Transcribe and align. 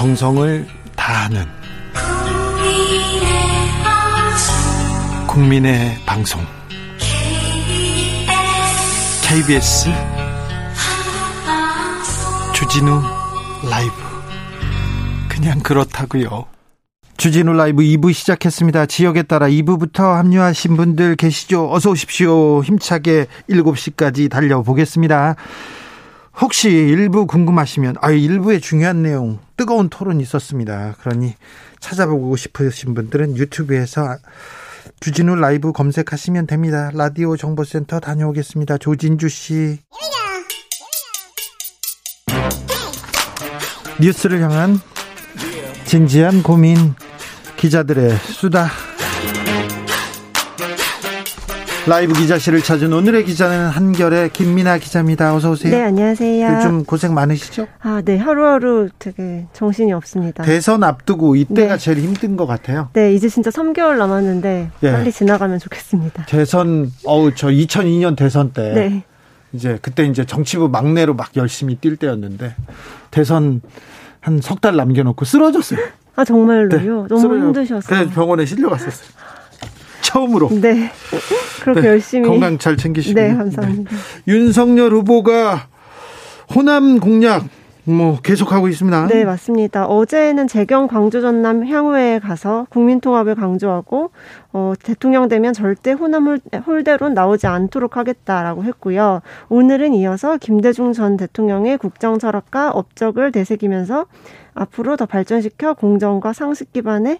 정성을 0.00 0.66
다하는 0.96 1.44
국민의 5.26 5.94
방송 6.06 6.40
KBS 9.22 9.90
주진우 12.54 13.02
라이브 13.68 13.92
그냥 15.28 15.60
그렇다고요. 15.60 16.46
주진우 17.18 17.52
라이브 17.52 17.82
2부 17.82 18.14
시작했습니다. 18.14 18.86
지역에 18.86 19.22
따라 19.22 19.48
2부부터 19.48 20.14
합류하신 20.14 20.78
분들 20.78 21.16
계시죠? 21.16 21.70
어서 21.70 21.90
오십시오. 21.90 22.62
힘차게 22.62 23.26
7시까지 23.50 24.30
달려보겠습니다. 24.30 25.36
혹시 26.40 26.70
일부 26.70 27.26
궁금하시면 27.26 27.96
아 28.00 28.10
일부의 28.10 28.62
중요한 28.62 29.02
내용 29.02 29.38
뜨거운 29.58 29.90
토론 29.90 30.20
있었습니다. 30.20 30.96
그러니 31.00 31.34
찾아보고 31.80 32.34
싶으신 32.36 32.94
분들은 32.94 33.36
유튜브에서 33.36 34.16
주진우 35.00 35.34
라이브 35.36 35.72
검색하시면 35.72 36.46
됩니다. 36.46 36.90
라디오 36.94 37.36
정보센터 37.36 38.00
다녀오겠습니다. 38.00 38.78
조진주 38.78 39.28
씨. 39.28 39.78
뉴스를 44.00 44.40
향한 44.40 44.80
진지한 45.84 46.42
고민 46.42 46.94
기자들의 47.58 48.16
수다 48.16 48.70
라이브 51.88 52.12
기자실을 52.12 52.62
찾은 52.62 52.92
오늘의 52.92 53.24
기자는 53.24 53.68
한결의 53.68 54.30
김민아 54.30 54.78
기자입니다. 54.78 55.34
어서 55.34 55.50
오세요. 55.50 55.72
네, 55.74 55.82
안녕하세요. 55.82 56.56
요즘 56.56 56.84
고생 56.84 57.14
많으시죠? 57.14 57.66
아, 57.80 58.02
네. 58.04 58.16
하루하루 58.16 58.90
되게 58.98 59.46
정신이 59.54 59.92
없습니다. 59.94 60.44
대선 60.44 60.84
앞두고 60.84 61.36
이때가 61.36 61.76
네. 61.76 61.78
제일 61.78 61.98
힘든 61.98 62.36
것 62.36 62.46
같아요. 62.46 62.90
네, 62.92 63.14
이제 63.14 63.28
진짜 63.28 63.50
3개월 63.50 63.96
남았는데 63.96 64.70
네. 64.80 64.92
빨리 64.92 65.10
지나가면 65.10 65.58
좋겠습니다. 65.58 66.26
대선 66.26 66.92
어우, 67.04 67.34
저 67.34 67.48
2002년 67.48 68.14
대선 68.14 68.52
때 68.52 68.72
네. 68.74 69.02
이제 69.52 69.78
그때 69.80 70.04
이제 70.04 70.24
정치부 70.24 70.68
막내로 70.68 71.14
막 71.14 71.30
열심히 71.36 71.76
뛸 71.76 71.96
때였는데 71.96 72.54
대선 73.10 73.62
한 74.20 74.38
석 74.42 74.60
달 74.60 74.76
남겨 74.76 75.02
놓고 75.02 75.24
쓰러졌어요. 75.24 75.80
아 76.14 76.24
정말로요? 76.24 77.06
네, 77.08 77.08
너무 77.08 77.38
힘드셔서. 77.38 77.88
그래 77.88 78.06
병원에 78.10 78.44
실려 78.44 78.68
갔었어요. 78.68 79.08
처음으로. 80.10 80.48
네. 80.60 80.90
그렇게 81.62 81.80
네, 81.82 81.88
열심히. 81.88 82.28
건강 82.28 82.58
잘 82.58 82.76
챙기시고. 82.76 83.18
네, 83.18 83.34
감사합니다. 83.34 83.90
네. 83.90 83.96
윤석열 84.28 84.92
후보가 84.92 85.68
호남 86.54 86.98
공약 86.98 87.44
뭐 87.84 88.18
계속하고 88.22 88.68
있습니다. 88.68 89.06
네, 89.06 89.24
맞습니다. 89.24 89.86
어제는 89.86 90.48
재경 90.48 90.86
광주 90.86 91.20
전남 91.20 91.66
향후에 91.66 92.18
가서 92.18 92.66
국민 92.70 93.00
통합을 93.00 93.34
강조하고 93.34 94.10
어, 94.52 94.74
대통령 94.82 95.28
되면 95.28 95.52
절대 95.52 95.92
호남 95.92 96.38
홀대로 96.66 97.08
나오지 97.08 97.46
않도록 97.46 97.96
하겠다라고 97.96 98.64
했고요. 98.64 99.22
오늘은 99.48 99.94
이어서 99.94 100.36
김대중 100.36 100.92
전 100.92 101.16
대통령의 101.16 101.78
국정 101.78 102.18
철학과 102.18 102.70
업적을 102.70 103.32
되새기면서 103.32 104.06
앞으로 104.54 104.96
더 104.96 105.06
발전시켜 105.06 105.74
공정과 105.74 106.32
상식 106.32 106.72
기반의 106.72 107.18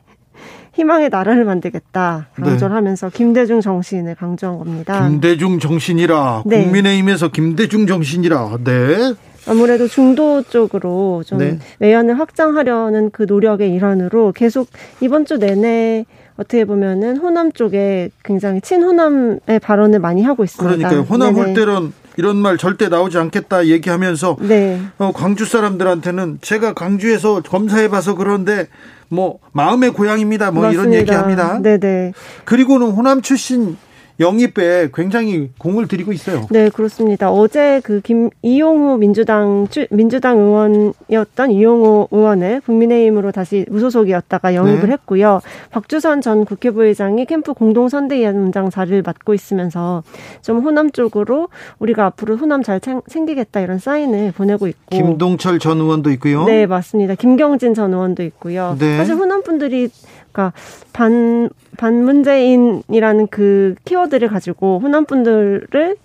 희망의 0.72 1.08
나라를 1.10 1.44
만들겠다 1.44 2.28
강조를 2.36 2.68
네. 2.68 2.74
하면서 2.74 3.10
김대중 3.10 3.60
정신을 3.60 4.14
강조한 4.14 4.58
겁니다. 4.58 5.08
김대중 5.08 5.58
정신이라 5.58 6.44
네. 6.46 6.64
국민의힘에서 6.64 7.28
김대중 7.28 7.86
정신이라 7.86 8.58
네. 8.64 9.14
아무래도 9.48 9.88
중도 9.88 10.42
쪽으로 10.42 11.22
좀 11.26 11.38
네. 11.38 11.58
외연을 11.78 12.20
확장하려는 12.20 13.10
그 13.10 13.24
노력의 13.26 13.72
일환으로 13.72 14.32
계속 14.32 14.68
이번 15.00 15.24
주 15.24 15.38
내내 15.38 16.04
어떻게 16.36 16.64
보면은 16.64 17.18
호남 17.18 17.52
쪽에 17.52 18.10
굉장히 18.24 18.60
친호남의 18.60 19.60
발언을 19.62 19.98
많이 19.98 20.22
하고 20.22 20.44
있습니다. 20.44 20.76
그러니까요. 20.76 21.02
호남 21.02 21.36
올 21.36 21.52
때는 21.52 21.92
이런 22.16 22.36
말 22.36 22.58
절대 22.58 22.88
나오지 22.88 23.18
않겠다 23.18 23.66
얘기하면서 23.66 24.36
네. 24.40 24.80
어, 24.98 25.12
광주 25.12 25.44
사람들한테는 25.44 26.38
제가 26.40 26.74
광주에서 26.74 27.40
검사해봐서 27.42 28.14
그런데 28.14 28.68
뭐 29.10 29.38
마음의 29.52 29.90
고향입니다. 29.90 30.50
뭐 30.52 30.62
맞습니다. 30.62 30.82
이런 30.82 31.00
얘기합니다. 31.00 31.58
네네. 31.60 32.12
그리고는 32.44 32.90
호남 32.92 33.20
출신 33.20 33.76
영입에 34.20 34.90
굉장히 34.94 35.50
공을 35.58 35.88
들이고 35.88 36.12
있어요. 36.12 36.46
네, 36.50 36.68
그렇습니다. 36.68 37.32
어제 37.32 37.80
그 37.82 38.00
김 38.10 38.30
이용호 38.42 38.96
민주당 38.96 39.68
민주당 39.90 40.38
의원이었던 40.38 41.50
이용호 41.52 42.08
의원을 42.10 42.60
국민의힘으로 42.62 43.30
다시 43.30 43.64
무소속이었다가 43.68 44.54
영입을 44.54 44.86
네. 44.86 44.92
했고요. 44.92 45.40
박주선 45.70 46.22
전 46.22 46.44
국회부의장이 46.44 47.26
캠프 47.26 47.52
공동선대위원장 47.54 48.70
자리를 48.70 49.02
맡고 49.02 49.34
있으면서 49.34 50.02
좀 50.42 50.58
호남 50.60 50.90
쪽으로 50.90 51.48
우리가 51.78 52.06
앞으로 52.06 52.36
호남 52.36 52.62
잘 52.62 52.80
챙기겠다 52.80 53.60
이런 53.60 53.78
사인을 53.78 54.32
보내고 54.32 54.66
있고 54.66 54.80
김동철 54.90 55.58
전 55.60 55.78
의원도 55.78 56.10
있고요. 56.12 56.44
네, 56.44 56.66
맞습니다. 56.66 57.14
김경진 57.14 57.74
전 57.74 57.92
의원도 57.92 58.24
있고요. 58.24 58.76
네. 58.78 58.96
사실 58.96 59.14
호남 59.14 59.42
분들이 59.42 59.88
그러니까 60.32 60.52
반 60.92 61.48
반문재인이라는 61.76 63.28
그 63.28 63.74
키워드 63.84 64.09
를 64.18 64.28
가지고 64.28 64.80
호남 64.80 65.04
분들을 65.04 65.96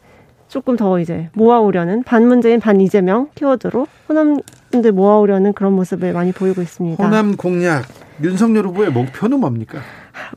조금 0.47 0.75
더 0.75 0.99
이제 0.99 1.29
모아오려는 1.33 2.03
반문재인 2.03 2.59
반이재명 2.59 3.29
키워드로 3.35 3.88
호남 4.07 4.39
분들 4.71 4.91
모아오려는 4.91 5.53
그런 5.53 5.73
모습을 5.73 6.13
많이 6.13 6.31
보이고 6.31 6.61
있습니다. 6.61 7.03
호남 7.03 7.35
공약 7.35 7.85
윤석열 8.21 8.67
후보의 8.67 8.91
목표는 8.91 9.39
뭡니까? 9.39 9.79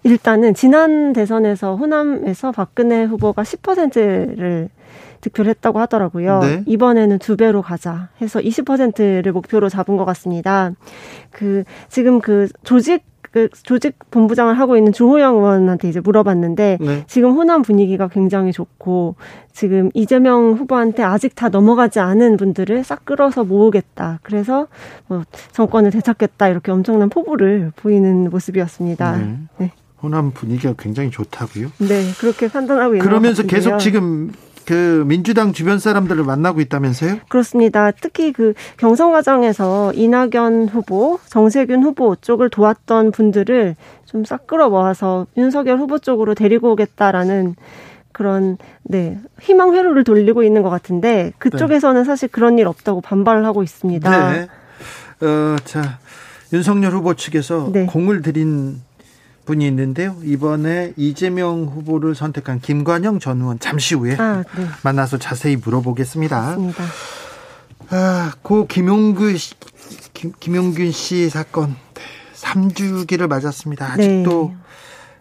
일단은 0.02 0.54
지난 0.54 1.12
대선에서 1.12 1.76
호남에서 1.76 2.52
박근혜 2.52 3.04
후보가 3.04 3.42
10%를 3.42 4.68
득표를 5.20 5.50
했다고 5.50 5.80
하더라고요. 5.80 6.40
네. 6.40 6.62
이번에는 6.66 7.18
두 7.18 7.36
배로 7.36 7.62
가자 7.62 8.08
해서 8.20 8.40
20%를 8.40 9.32
목표로 9.32 9.68
잡은 9.68 9.96
것 9.96 10.04
같습니다. 10.04 10.72
그 11.30 11.64
지금 11.88 12.20
그 12.20 12.48
조직 12.62 13.04
그 13.38 13.48
조직 13.62 13.96
본부장을 14.10 14.58
하고 14.58 14.76
있는 14.76 14.92
주호영 14.92 15.36
의원한테 15.36 15.88
이제 15.88 16.00
물어봤는데 16.00 16.78
네. 16.80 17.04
지금 17.06 17.32
호남 17.32 17.62
분위기가 17.62 18.08
굉장히 18.08 18.50
좋고 18.52 19.14
지금 19.52 19.90
이재명 19.94 20.54
후보한테 20.54 21.04
아직 21.04 21.36
다 21.36 21.48
넘어가지 21.48 22.00
않은 22.00 22.36
분들을 22.36 22.82
싹 22.82 23.04
끌어서 23.04 23.44
모으겠다. 23.44 24.18
그래서 24.22 24.66
뭐 25.06 25.22
정권을 25.52 25.92
되찾겠다 25.92 26.48
이렇게 26.48 26.72
엄청난 26.72 27.08
포부를 27.08 27.70
보이는 27.76 28.28
모습이었습니다. 28.30 29.16
네. 29.18 29.38
네. 29.58 29.72
호남 30.02 30.32
분위기가 30.32 30.74
굉장히 30.78 31.10
좋다고요? 31.10 31.70
네, 31.78 32.12
그렇게 32.20 32.48
판단하고 32.48 32.94
있는 32.94 33.04
그러면서 33.04 33.42
계속 33.42 33.78
지금 33.78 34.32
그 34.68 35.02
민주당 35.06 35.54
주변 35.54 35.78
사람들을 35.78 36.24
만나고 36.24 36.60
있다면서요? 36.60 37.20
그렇습니다. 37.28 37.90
특히 37.90 38.34
그 38.34 38.52
경선 38.76 39.12
과정에서 39.12 39.94
이낙연 39.94 40.68
후보, 40.68 41.18
정세균 41.26 41.82
후보 41.82 42.16
쪽을 42.16 42.50
도왔던 42.50 43.12
분들을 43.12 43.76
좀 44.04 44.24
싹 44.26 44.46
끌어 44.46 44.68
모아서 44.68 45.26
윤석열 45.38 45.78
후보 45.78 45.98
쪽으로 45.98 46.34
데리고 46.34 46.72
오겠다라는 46.72 47.56
그런 48.12 48.58
네 48.82 49.18
희망 49.40 49.74
회로를 49.74 50.04
돌리고 50.04 50.42
있는 50.42 50.62
것 50.62 50.68
같은데 50.68 51.32
그쪽에서는 51.38 52.02
네. 52.02 52.04
사실 52.04 52.28
그런 52.28 52.58
일 52.58 52.66
없다고 52.66 53.00
반발을 53.00 53.46
하고 53.46 53.62
있습니다. 53.62 54.32
네. 54.32 54.48
어, 55.26 55.56
자 55.64 55.98
윤석열 56.52 56.92
후보 56.92 57.14
측에서 57.14 57.70
네. 57.72 57.86
공을 57.86 58.20
들인 58.20 58.82
분이 59.48 59.66
있는데요. 59.68 60.14
이번에 60.22 60.92
이재명 60.98 61.64
후보를 61.64 62.14
선택한 62.14 62.60
김관영 62.60 63.18
전 63.18 63.40
의원 63.40 63.58
잠시 63.58 63.94
후에 63.94 64.14
아, 64.18 64.44
네. 64.54 64.66
만나서 64.84 65.16
자세히 65.16 65.56
물어보겠습니다. 65.56 66.38
맞습니다. 66.38 66.84
아, 67.88 68.32
고 68.42 68.66
김용균 68.66 69.38
씨, 69.38 69.54
김, 70.12 70.32
김용균 70.38 70.92
씨 70.92 71.30
사건 71.30 71.74
3주기를 72.34 73.26
맞았습니다. 73.26 73.90
아직도 73.92 74.52
네. 74.52 74.56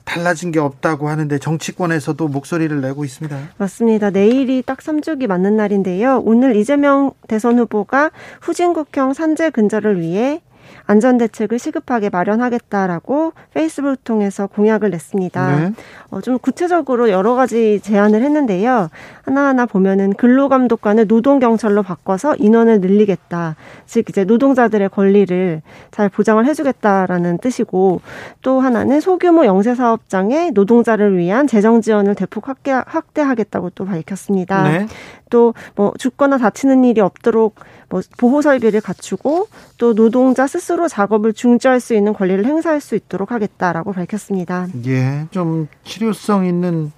달라진 0.03 0.51
게 0.51 0.59
없다고 0.59 1.07
하는데 1.07 1.37
정치권에서도 1.37 2.27
목소리를 2.27 2.81
내고 2.81 3.05
있습니다. 3.05 3.37
맞습니다. 3.57 4.09
내일이 4.09 4.61
딱 4.61 4.79
3주기 4.79 5.27
맞는 5.27 5.55
날인데요. 5.55 6.21
오늘 6.25 6.57
이재명 6.57 7.11
대선 7.29 7.59
후보가 7.59 8.11
후진국형 8.41 9.13
산재 9.13 9.51
근절을 9.51 10.01
위해 10.01 10.41
안전 10.85 11.17
대책을 11.17 11.59
시급하게 11.59 12.09
마련하겠다라고 12.09 13.33
페이스북 13.53 14.03
통해서 14.03 14.47
공약을 14.47 14.89
냈습니다. 14.89 15.59
네. 15.59 15.73
어, 16.09 16.21
좀 16.21 16.39
구체적으로 16.39 17.09
여러 17.09 17.35
가지 17.35 17.79
제안을 17.81 18.21
했는데요. 18.23 18.89
하나하나 19.23 19.65
보면은 19.65 20.13
근로감독관을 20.13 21.07
노동경찰로 21.07 21.83
바꿔서 21.83 22.35
인원을 22.35 22.79
늘리겠다. 22.81 23.55
즉 23.85 24.09
이제 24.09 24.23
노동자들의 24.23 24.89
권리를 24.89 25.61
잘 25.91 26.09
보장을 26.09 26.45
해주겠다라는 26.45 27.39
뜻이고 27.39 28.01
또 28.41 28.59
하나는 28.61 29.01
소규모 29.01 29.45
영세 29.45 29.75
사업장에 29.75 30.51
노동자를 30.51 31.17
위한 31.17 31.47
재정 31.47 31.81
지원을 31.81 32.15
대폭 32.15 32.47
확대, 32.47 32.71
확대하겠다고 32.71 33.71
또 33.71 33.85
밝혔습니다. 33.85 34.63
네. 34.63 34.87
또뭐 35.29 35.93
죽거나 35.97 36.37
다치는 36.37 36.85
일이 36.85 37.01
없도록 37.01 37.55
뭐 37.89 38.01
보호 38.17 38.41
설비를 38.41 38.81
갖추고 38.81 39.47
또 39.77 39.93
노동자 39.93 40.47
스스로 40.47 40.87
작업을 40.87 41.33
중지할 41.33 41.79
수 41.79 41.93
있는 41.93 42.13
권리를 42.13 42.45
행사할 42.45 42.81
수 42.81 42.95
있도록 42.95 43.31
하겠다라고 43.31 43.93
밝혔습니다. 43.93 44.67
예, 44.85 45.25
좀 45.31 45.67
실효성 45.83 46.45
있는 46.45 46.91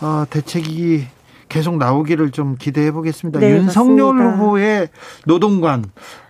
어, 0.00 0.24
대책이 0.28 1.06
계속 1.48 1.76
나오기를 1.78 2.30
좀 2.30 2.56
기대해 2.56 2.92
보겠습니다. 2.92 3.40
네, 3.40 3.50
윤석열 3.56 4.14
맞습니다. 4.14 4.36
후보의 4.36 4.88
노동관, 5.26 5.84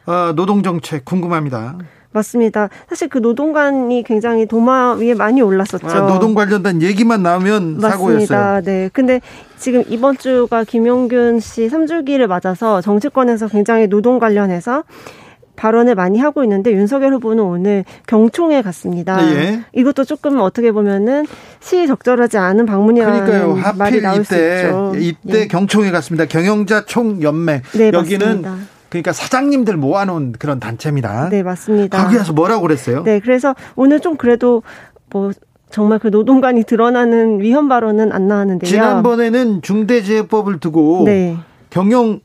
어, 0.06 0.32
노동정책 0.34 1.04
궁금합니다. 1.04 1.76
맞습니다. 2.12 2.68
사실 2.88 3.08
그 3.08 3.18
노동관이 3.18 4.02
굉장히 4.02 4.46
도마 4.46 4.94
위에 4.94 5.14
많이 5.14 5.40
올랐었죠. 5.42 5.86
아, 5.86 6.06
노동 6.06 6.34
관련된 6.34 6.82
얘기만 6.82 7.22
나오면 7.22 7.78
맞습니다. 7.80 7.90
사고였어요. 7.90 8.62
네. 8.62 8.90
근데 8.92 9.20
지금 9.58 9.84
이번 9.88 10.18
주가 10.18 10.64
김용균 10.64 11.40
씨 11.40 11.68
3주기를 11.68 12.26
맞아서 12.26 12.80
정치권에서 12.80 13.48
굉장히 13.48 13.86
노동 13.86 14.18
관련해서 14.18 14.84
발언을 15.56 15.94
많이 15.94 16.18
하고 16.18 16.42
있는데 16.42 16.72
윤석열 16.72 17.12
후보는 17.14 17.44
오늘 17.44 17.84
경총에 18.06 18.62
갔습니다. 18.62 19.22
예. 19.34 19.60
이것도 19.74 20.04
조금 20.04 20.40
어떻게 20.40 20.72
보면은 20.72 21.26
시적절하지 21.60 22.38
않은 22.38 22.64
방문이라는 22.64 23.26
그러니까요. 23.26 23.74
말이 23.76 24.00
나올 24.00 24.22
이때, 24.22 24.24
수 24.24 24.34
있죠. 24.34 24.92
이때 24.96 25.40
예. 25.40 25.46
경총에 25.48 25.90
갔습니다. 25.90 26.24
경영자 26.24 26.86
총연맹. 26.86 27.60
네, 27.74 27.90
여기는 27.92 28.26
맞습니다. 28.42 28.79
그러니까 28.90 29.12
사장님들 29.12 29.76
모아놓은 29.76 30.32
그런 30.38 30.60
단체입니다. 30.60 31.30
네, 31.30 31.42
맞습니다. 31.42 32.02
거기 32.02 32.16
가서 32.16 32.32
뭐라고 32.32 32.62
그랬어요? 32.62 33.02
네, 33.04 33.20
그래서 33.20 33.54
오늘 33.76 34.00
좀 34.00 34.16
그래도 34.16 34.62
뭐 35.10 35.32
정말 35.70 36.00
그 36.00 36.08
노동관이 36.08 36.64
드러나는 36.64 37.40
위헌 37.40 37.68
발언은 37.68 38.12
안 38.12 38.26
나왔는데요. 38.26 38.68
지난번에는 38.68 39.62
중대재해법을 39.62 40.58
두고 40.58 41.04
네. 41.06 41.36
경영 41.70 42.20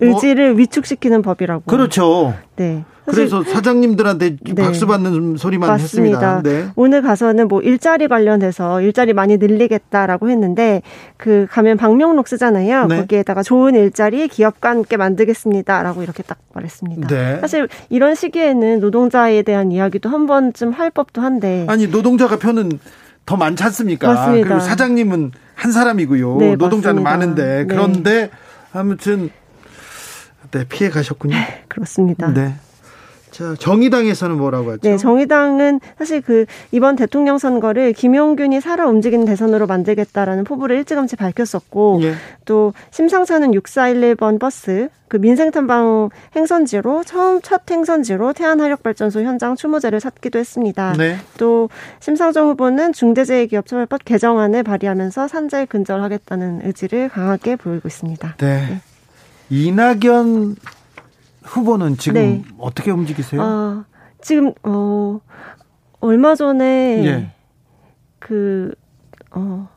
의지를 0.00 0.50
뭐, 0.50 0.58
위축시키는 0.58 1.22
법이라고. 1.22 1.62
그렇죠. 1.66 2.34
네. 2.56 2.84
그래서 3.06 3.42
사장님들한테 3.44 4.36
네. 4.40 4.54
박수 4.54 4.86
받는 4.86 5.36
소리만 5.36 5.68
맞습니다. 5.68 6.38
했습니다. 6.38 6.42
네. 6.42 6.68
오늘 6.74 7.02
가서는 7.02 7.48
뭐 7.48 7.60
일자리 7.60 8.08
관련해서 8.08 8.80
일자리 8.80 9.12
많이 9.12 9.36
늘리겠다라고 9.36 10.30
했는데 10.30 10.80
그 11.18 11.46
가면 11.50 11.76
방명록 11.76 12.26
쓰잖아요. 12.28 12.86
네. 12.86 12.96
거기에다가 13.00 13.42
좋은 13.42 13.74
일자리 13.74 14.26
기업과 14.28 14.70
함께 14.70 14.96
만들겠습니다라고 14.96 16.02
이렇게 16.02 16.22
딱 16.22 16.38
말했습니다. 16.54 17.08
네. 17.08 17.38
사실 17.40 17.68
이런 17.90 18.14
시기에는 18.14 18.80
노동자에 18.80 19.42
대한 19.42 19.70
이야기도 19.70 20.08
한 20.08 20.26
번쯤 20.26 20.70
할 20.72 20.90
법도 20.90 21.20
한데 21.20 21.66
아니 21.68 21.86
노동자가 21.88 22.38
표는 22.38 22.78
더 23.26 23.36
많지 23.36 23.62
않습니까? 23.64 24.08
맞습니다. 24.08 24.48
그리고 24.48 24.60
사장님은 24.60 25.32
한 25.54 25.72
사람이고요. 25.72 26.36
네, 26.38 26.56
노동자는 26.56 27.02
맞습니다. 27.02 27.10
많은데 27.10 27.44
네. 27.58 27.66
그런데 27.66 28.30
아무튼 28.72 29.30
네, 30.54 30.64
피해 30.68 30.88
가셨군요. 30.88 31.36
그렇습니다. 31.66 32.32
네. 32.32 32.54
자, 33.32 33.56
정의당에서는 33.58 34.36
뭐라고 34.36 34.70
하죠? 34.72 34.88
네, 34.88 34.96
정의당은 34.96 35.80
사실 35.98 36.20
그 36.20 36.46
이번 36.70 36.94
대통령 36.94 37.38
선거를 37.38 37.92
김용균이 37.92 38.60
살아 38.60 38.86
움직이는 38.86 39.24
대선으로 39.24 39.66
만들겠다라는 39.66 40.44
포부를 40.44 40.76
일찌감치 40.76 41.16
밝혔었고 41.16 41.98
예. 42.02 42.14
또 42.44 42.72
심상찮은 42.92 43.50
6411번 43.50 44.38
버스 44.38 44.88
그 45.08 45.16
민생 45.16 45.50
탐방 45.50 46.10
행선지로 46.36 47.02
처음 47.02 47.40
첫 47.42 47.68
행선지로 47.68 48.34
태안 48.34 48.60
화력 48.60 48.84
발전소 48.84 49.22
현장 49.22 49.56
추모제를 49.56 49.98
찾기도 49.98 50.38
했습니다. 50.38 50.92
네. 50.92 51.16
또 51.36 51.68
심상정 51.98 52.50
후보는 52.50 52.92
중대재해기업처벌법 52.92 54.04
개정안을 54.04 54.62
발의하면서 54.62 55.26
산재 55.26 55.66
근절하겠다는 55.66 56.60
의지를 56.66 57.08
강하게 57.08 57.56
보이고 57.56 57.88
있습니다. 57.88 58.36
네. 58.38 58.66
네. 58.68 58.80
이낙연 59.50 60.56
후보는 61.42 61.96
지금 61.98 62.20
네. 62.20 62.44
어떻게 62.58 62.90
움직이세요? 62.90 63.42
아, 63.42 63.84
지금 64.20 64.52
어 64.62 65.20
얼마 66.00 66.34
전에 66.34 67.04
예. 67.04 67.30
그 68.18 68.74
어. 69.30 69.68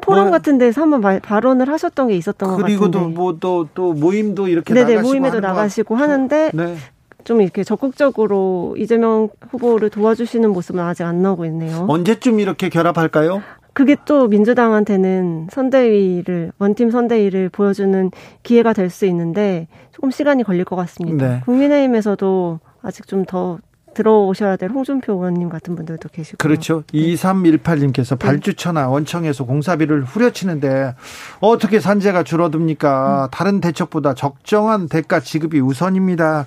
포럼 0.00 0.24
뭐, 0.24 0.32
같은 0.32 0.58
데서 0.58 0.82
한번 0.82 1.00
말, 1.00 1.18
발언을 1.18 1.70
하셨던 1.70 2.08
게 2.08 2.16
있었던 2.16 2.46
것 2.46 2.56
같은데. 2.56 2.78
그리고 2.78 2.90
또뭐또또 2.90 3.68
또 3.72 3.92
모임도 3.94 4.48
이렇게 4.48 4.74
네네, 4.74 4.96
나가시고 4.96 5.08
모임에도 5.08 5.40
나가시고 5.40 5.96
하는데 5.96 6.50
네. 6.52 6.76
좀 7.24 7.40
이렇게 7.40 7.64
적극적으로 7.64 8.74
이재명 8.78 9.30
후보를 9.48 9.88
도와주시는 9.88 10.50
모습은 10.50 10.80
아직 10.80 11.04
안 11.04 11.22
나오고 11.22 11.46
있네요. 11.46 11.86
언제쯤 11.88 12.38
이렇게 12.38 12.68
결합할까요? 12.68 13.42
그게 13.74 13.96
또 14.06 14.28
민주당한테는 14.28 15.48
선대위를 15.50 16.52
원팀 16.58 16.90
선대위를 16.90 17.50
보여주는 17.50 18.10
기회가 18.42 18.72
될 18.72 18.88
수 18.88 19.04
있는데 19.06 19.66
조금 19.90 20.10
시간이 20.10 20.44
걸릴 20.44 20.64
것 20.64 20.76
같습니다. 20.76 21.28
네. 21.28 21.40
국민의힘에서도 21.44 22.60
아직 22.82 23.06
좀 23.08 23.24
더 23.26 23.58
들어오셔야 23.94 24.56
될 24.56 24.70
홍준표 24.70 25.14
의원님 25.14 25.48
같은 25.48 25.74
분들도 25.76 26.08
계시고 26.10 26.36
그렇죠. 26.38 26.82
네. 26.92 26.98
2318님께서 27.14 28.18
발주처나 28.18 28.88
원청에서 28.88 29.44
공사비를 29.44 30.04
후려치는데 30.04 30.94
어떻게 31.40 31.80
산재가 31.80 32.24
줄어듭니까? 32.24 33.24
음. 33.24 33.28
다른 33.30 33.60
대책보다 33.60 34.14
적정한 34.14 34.88
대가 34.88 35.20
지급이 35.20 35.60
우선입니다. 35.60 36.44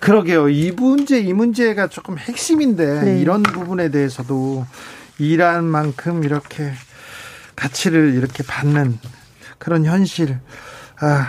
그러게요. 0.00 0.48
이 0.48 0.72
문제 0.72 1.20
이 1.20 1.32
문제가 1.32 1.86
조금 1.86 2.18
핵심인데 2.18 3.00
네. 3.02 3.20
이런 3.20 3.42
부분에 3.42 3.90
대해서도 3.90 4.64
일한 5.18 5.64
만큼 5.64 6.24
이렇게 6.24 6.72
가치를 7.54 8.14
이렇게 8.14 8.42
받는 8.42 8.98
그런 9.58 9.84
현실. 9.84 10.38
아, 11.00 11.28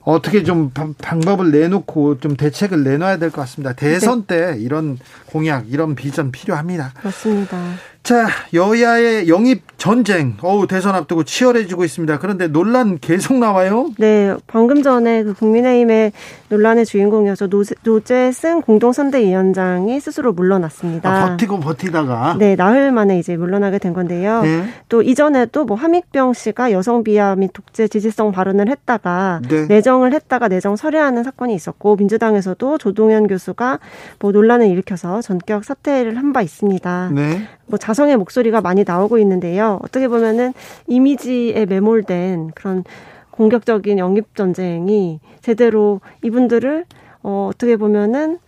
어떻게 0.00 0.44
좀 0.44 0.70
방법을 0.70 1.50
내놓고 1.50 2.20
좀 2.20 2.36
대책을 2.36 2.84
내놔야 2.84 3.18
될 3.18 3.30
것 3.30 3.40
같습니다. 3.42 3.72
대선 3.72 4.24
네. 4.26 4.52
때 4.52 4.58
이런 4.60 4.98
공약, 5.26 5.68
이런 5.68 5.94
비전 5.96 6.30
필요합니다. 6.30 6.94
맞습니다. 7.02 7.58
자, 8.06 8.28
여야의 8.54 9.28
영입 9.28 9.64
전쟁, 9.78 10.36
어우, 10.40 10.68
대선 10.68 10.94
앞두고 10.94 11.24
치열해지고 11.24 11.84
있습니다. 11.84 12.20
그런데 12.20 12.46
논란 12.46 12.98
계속 13.00 13.36
나와요? 13.36 13.90
네, 13.98 14.32
방금 14.46 14.84
전에 14.84 15.24
그 15.24 15.34
국민의힘의 15.34 16.12
논란의 16.48 16.86
주인공이어서 16.86 17.48
노재승 17.82 18.62
공동선대위원장이 18.62 19.98
스스로 19.98 20.32
물러났습니다. 20.32 21.10
아, 21.10 21.30
버티고 21.30 21.58
버티다가? 21.58 22.36
네, 22.38 22.54
나흘 22.54 22.92
만에 22.92 23.18
이제 23.18 23.36
물러나게 23.36 23.78
된 23.78 23.92
건데요. 23.92 24.42
네. 24.42 24.68
또 24.88 25.02
이전에도 25.02 25.64
뭐 25.64 25.76
함익병 25.76 26.32
씨가 26.32 26.70
여성 26.70 27.02
비하 27.02 27.34
및 27.34 27.50
독재 27.52 27.88
지지성 27.88 28.30
발언을 28.30 28.68
했다가 28.68 29.40
네. 29.48 29.66
내정을 29.66 30.12
했다가 30.14 30.46
내정 30.46 30.76
철회하는 30.76 31.24
사건이 31.24 31.52
있었고 31.56 31.96
민주당에서도 31.96 32.78
조동현 32.78 33.26
교수가 33.26 33.80
뭐 34.20 34.30
논란을 34.30 34.68
일으켜서 34.68 35.20
전격 35.22 35.64
사퇴를 35.64 36.16
한 36.16 36.32
바 36.32 36.42
있습니다. 36.42 37.10
네. 37.12 37.48
뭐 37.66 37.78
자 37.78 37.94
성의 37.96 38.16
목소리가 38.16 38.60
많이 38.60 38.84
나오고 38.86 39.18
있는데요. 39.18 39.80
어떻게 39.82 40.06
보면은 40.06 40.54
이미지에 40.86 41.66
매몰된 41.66 42.52
그런 42.54 42.84
공격적인 43.32 43.98
영입 43.98 44.36
전쟁이 44.36 45.18
제대로 45.40 46.00
이분들을 46.22 46.84
어 47.22 47.50
어떻게 47.52 47.76
보면은 47.76 48.38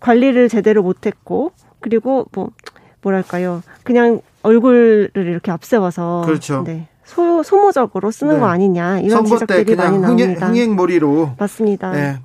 관리를 0.00 0.48
제대로 0.48 0.82
못했고 0.82 1.52
그리고 1.80 2.26
뭐 2.32 2.50
뭐랄까요 3.02 3.62
그냥 3.84 4.20
얼굴을 4.42 5.10
이렇게 5.14 5.50
앞세워서 5.50 6.22
그렇죠. 6.26 6.64
네. 6.64 6.88
소, 7.04 7.42
소모적으로 7.42 8.10
쓰는 8.10 8.34
네. 8.34 8.40
거 8.40 8.46
아니냐 8.46 9.00
이런 9.00 9.24
지적들이 9.24 9.76
많이 9.76 9.98
나옵니다. 9.98 10.46
흥행, 10.46 10.68
흥행몰이로 10.68 11.32
맞습니다. 11.38 11.92
네. 11.92 12.18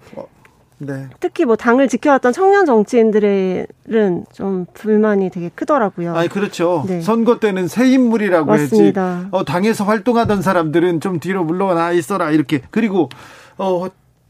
어, 0.81 0.85
네. 0.85 1.07
특히 1.19 1.45
뭐 1.45 1.55
당을 1.55 1.87
지켜왔던 1.87 2.33
청년 2.33 2.65
정치인들은 2.65 4.25
좀 4.33 4.65
불만이 4.73 5.29
되게 5.29 5.49
크더라고요. 5.53 6.15
아니 6.15 6.29
그렇죠. 6.29 6.83
네. 6.87 7.01
선거 7.01 7.39
때는 7.39 7.67
새 7.67 7.87
인물이라고 7.89 8.45
맞습니다. 8.45 9.15
했지. 9.15 9.27
어, 9.31 9.43
당에서 9.43 9.83
활동하던 9.83 10.41
사람들은 10.41 11.01
좀 11.01 11.19
뒤로 11.19 11.43
물러나 11.43 11.91
있어라 11.91 12.31
이렇게. 12.31 12.61
그리고 12.71 13.09
어 13.57 13.89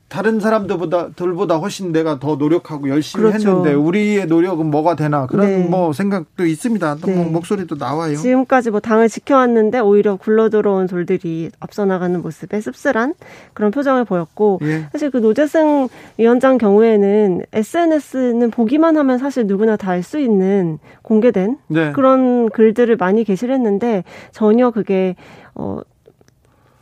다른 0.10 0.40
사람들보다 0.40 1.10
들보다 1.12 1.58
훨씬 1.58 1.92
내가 1.92 2.20
더 2.20 2.36
노력하고 2.36 2.90
열심히 2.90 3.26
그렇죠. 3.26 3.50
했는데 3.50 3.74
우리의 3.74 4.26
노력은 4.26 4.66
뭐가 4.66 4.96
되나 4.96 5.28
그런 5.28 5.46
네. 5.46 5.68
뭐 5.68 5.94
생각도 5.94 6.46
있습니다. 6.48 6.96
또뭐 6.96 7.16
네. 7.16 7.24
뭐 7.24 7.32
목소리도 7.34 7.76
나와요. 7.76 8.16
지금까지 8.18 8.72
뭐 8.72 8.80
당을 8.80 9.08
지켜왔는데 9.08 9.80
오히려 9.80 10.16
굴러 10.16 10.50
들어온 10.50 10.88
돌들이 10.88 11.52
앞서 11.60 11.86
나가는 11.86 12.20
모습에 12.22 12.60
씁쓸한 12.60 13.14
그런 13.54 13.70
표정을 13.70 14.06
보였고 14.06 14.60
예. 14.64 14.88
사실 14.92 15.12
그 15.12 15.18
노재승 15.18 15.88
위원장 16.18 16.58
경우에는 16.58 17.44
SNS는 17.54 18.50
보기만 18.52 18.98
하면 18.98 19.18
사실 19.20 19.46
누구나 19.46 19.76
다 19.78 19.92
알 19.92 20.04
수 20.04 20.18
있는 20.20 20.80
공개된 21.04 21.58
네. 21.68 21.92
그런 21.92 22.50
글들을 22.50 22.96
많이 22.96 23.24
게시했는데 23.24 24.04
전혀 24.32 24.72
그게 24.72 25.16
어 25.56 25.82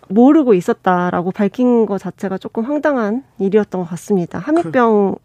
모르고 0.10 0.54
있었다라고 0.54 1.32
밝힌 1.32 1.86
것 1.86 2.00
자체가 2.00 2.38
조금 2.38 2.66
황당한 2.66 3.24
일이었던 3.40 3.82
것 3.82 3.90
같습니다. 3.90 4.40
함익병, 4.40 5.16
그, 5.16 5.20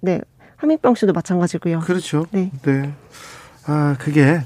네, 0.00 0.20
함익병 0.56 0.94
씨도 0.94 1.12
마찬가지고요. 1.12 1.80
그렇죠. 1.80 2.26
네. 2.30 2.50
네. 2.62 2.92
아, 3.66 3.96
그게 3.98 4.40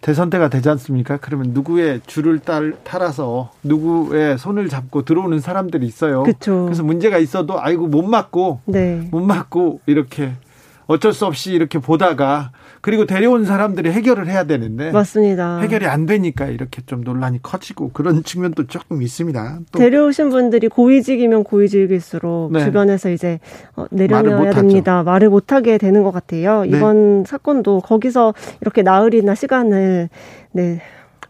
대선 0.00 0.30
때가 0.30 0.48
되지 0.48 0.68
않습니까? 0.70 1.16
그러면 1.18 1.50
누구의 1.50 2.00
줄을 2.06 2.38
딸, 2.38 2.76
따라서 2.84 3.50
누구의 3.64 4.38
손을 4.38 4.68
잡고 4.68 5.04
들어오는 5.04 5.40
사람들이 5.40 5.86
있어요. 5.86 6.22
그쵸. 6.22 6.64
그래서 6.64 6.82
문제가 6.82 7.18
있어도 7.18 7.60
아이고 7.60 7.88
못 7.88 8.02
맞고 8.02 8.60
네. 8.66 9.08
못 9.10 9.20
맞고 9.20 9.80
이렇게 9.86 10.32
어쩔 10.86 11.12
수 11.12 11.26
없이 11.26 11.52
이렇게 11.52 11.78
보다가 11.78 12.52
그리고 12.88 13.04
데려온 13.04 13.44
사람들이 13.44 13.90
해결을 13.90 14.28
해야 14.28 14.44
되는데 14.44 14.90
맞습니다. 14.92 15.58
해결이 15.58 15.84
안 15.84 16.06
되니까 16.06 16.46
이렇게 16.46 16.80
좀 16.86 17.02
논란이 17.02 17.42
커지고 17.42 17.90
그런 17.92 18.24
측면도 18.24 18.66
조금 18.66 19.02
있습니다. 19.02 19.58
데려오신 19.72 20.30
분들이 20.30 20.68
고위직이면 20.68 21.44
고위직일수록 21.44 22.50
네. 22.50 22.64
주변에서 22.64 23.10
이제 23.10 23.40
어, 23.76 23.84
내려놔야 23.90 24.52
됩니다. 24.54 25.02
말을 25.02 25.28
못하게 25.28 25.76
되는 25.76 26.02
것 26.02 26.12
같아요. 26.12 26.62
네. 26.62 26.78
이번 26.78 27.24
사건도 27.26 27.80
거기서 27.80 28.32
이렇게 28.62 28.80
나흘이나 28.80 29.34
시간을 29.34 30.08
네, 30.52 30.80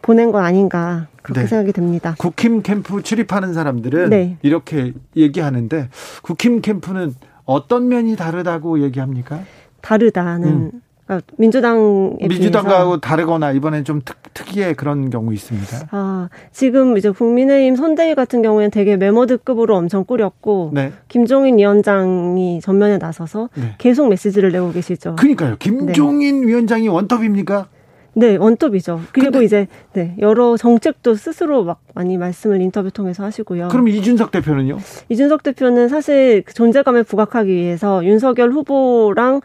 보낸 0.00 0.30
건 0.30 0.44
아닌가 0.44 1.08
그렇게 1.22 1.40
네. 1.40 1.46
생각이 1.48 1.72
듭니다. 1.72 2.14
국힘 2.18 2.62
캠프 2.62 3.02
출입하는 3.02 3.52
사람들은 3.52 4.10
네. 4.10 4.36
이렇게 4.42 4.92
얘기하는데 5.16 5.88
국힘 6.22 6.60
캠프는 6.60 7.14
어떤 7.46 7.88
면이 7.88 8.14
다르다고 8.14 8.80
얘기합니까? 8.80 9.40
다르다는 9.80 10.48
음. 10.48 10.70
그러니까 11.08 11.26
민주당에 11.38 12.28
민주당하고 12.28 13.00
다르거나 13.00 13.52
이번엔 13.52 13.84
좀 13.84 14.02
특, 14.04 14.16
특이의 14.34 14.74
그런 14.74 15.08
경우 15.08 15.32
있습니다. 15.32 15.88
아 15.90 16.28
지금 16.52 16.98
이제 16.98 17.08
국민의힘 17.08 17.76
선대위 17.76 18.14
같은 18.14 18.42
경우에는 18.42 18.70
되게 18.70 18.98
메모드급으로 18.98 19.74
엄청 19.74 20.04
꾸렸고 20.04 20.72
네. 20.74 20.92
김종인 21.08 21.56
위원장이 21.56 22.60
전면에 22.60 22.98
나서서 22.98 23.48
네. 23.54 23.74
계속 23.78 24.08
메시지를 24.08 24.52
내고 24.52 24.70
계시죠. 24.70 25.16
그러니까요. 25.16 25.56
김종인 25.58 26.42
네. 26.42 26.48
위원장이 26.48 26.88
원톱입니까? 26.88 27.68
네, 28.14 28.36
원톱이죠. 28.36 29.00
그리고 29.12 29.42
이제 29.42 29.68
네, 29.92 30.14
여러 30.18 30.56
정책도 30.56 31.14
스스로 31.14 31.64
막 31.64 31.80
많이 31.94 32.18
말씀을 32.18 32.60
인터뷰 32.60 32.90
통해서 32.90 33.24
하시고요. 33.24 33.68
그럼 33.68 33.88
이준석 33.88 34.30
대표는요? 34.32 34.78
이준석 35.08 35.42
대표는 35.42 35.88
사실 35.88 36.42
그 36.44 36.52
존재감을 36.52 37.04
부각하기 37.04 37.50
위해서 37.50 38.04
윤석열 38.04 38.50
후보랑 38.50 39.40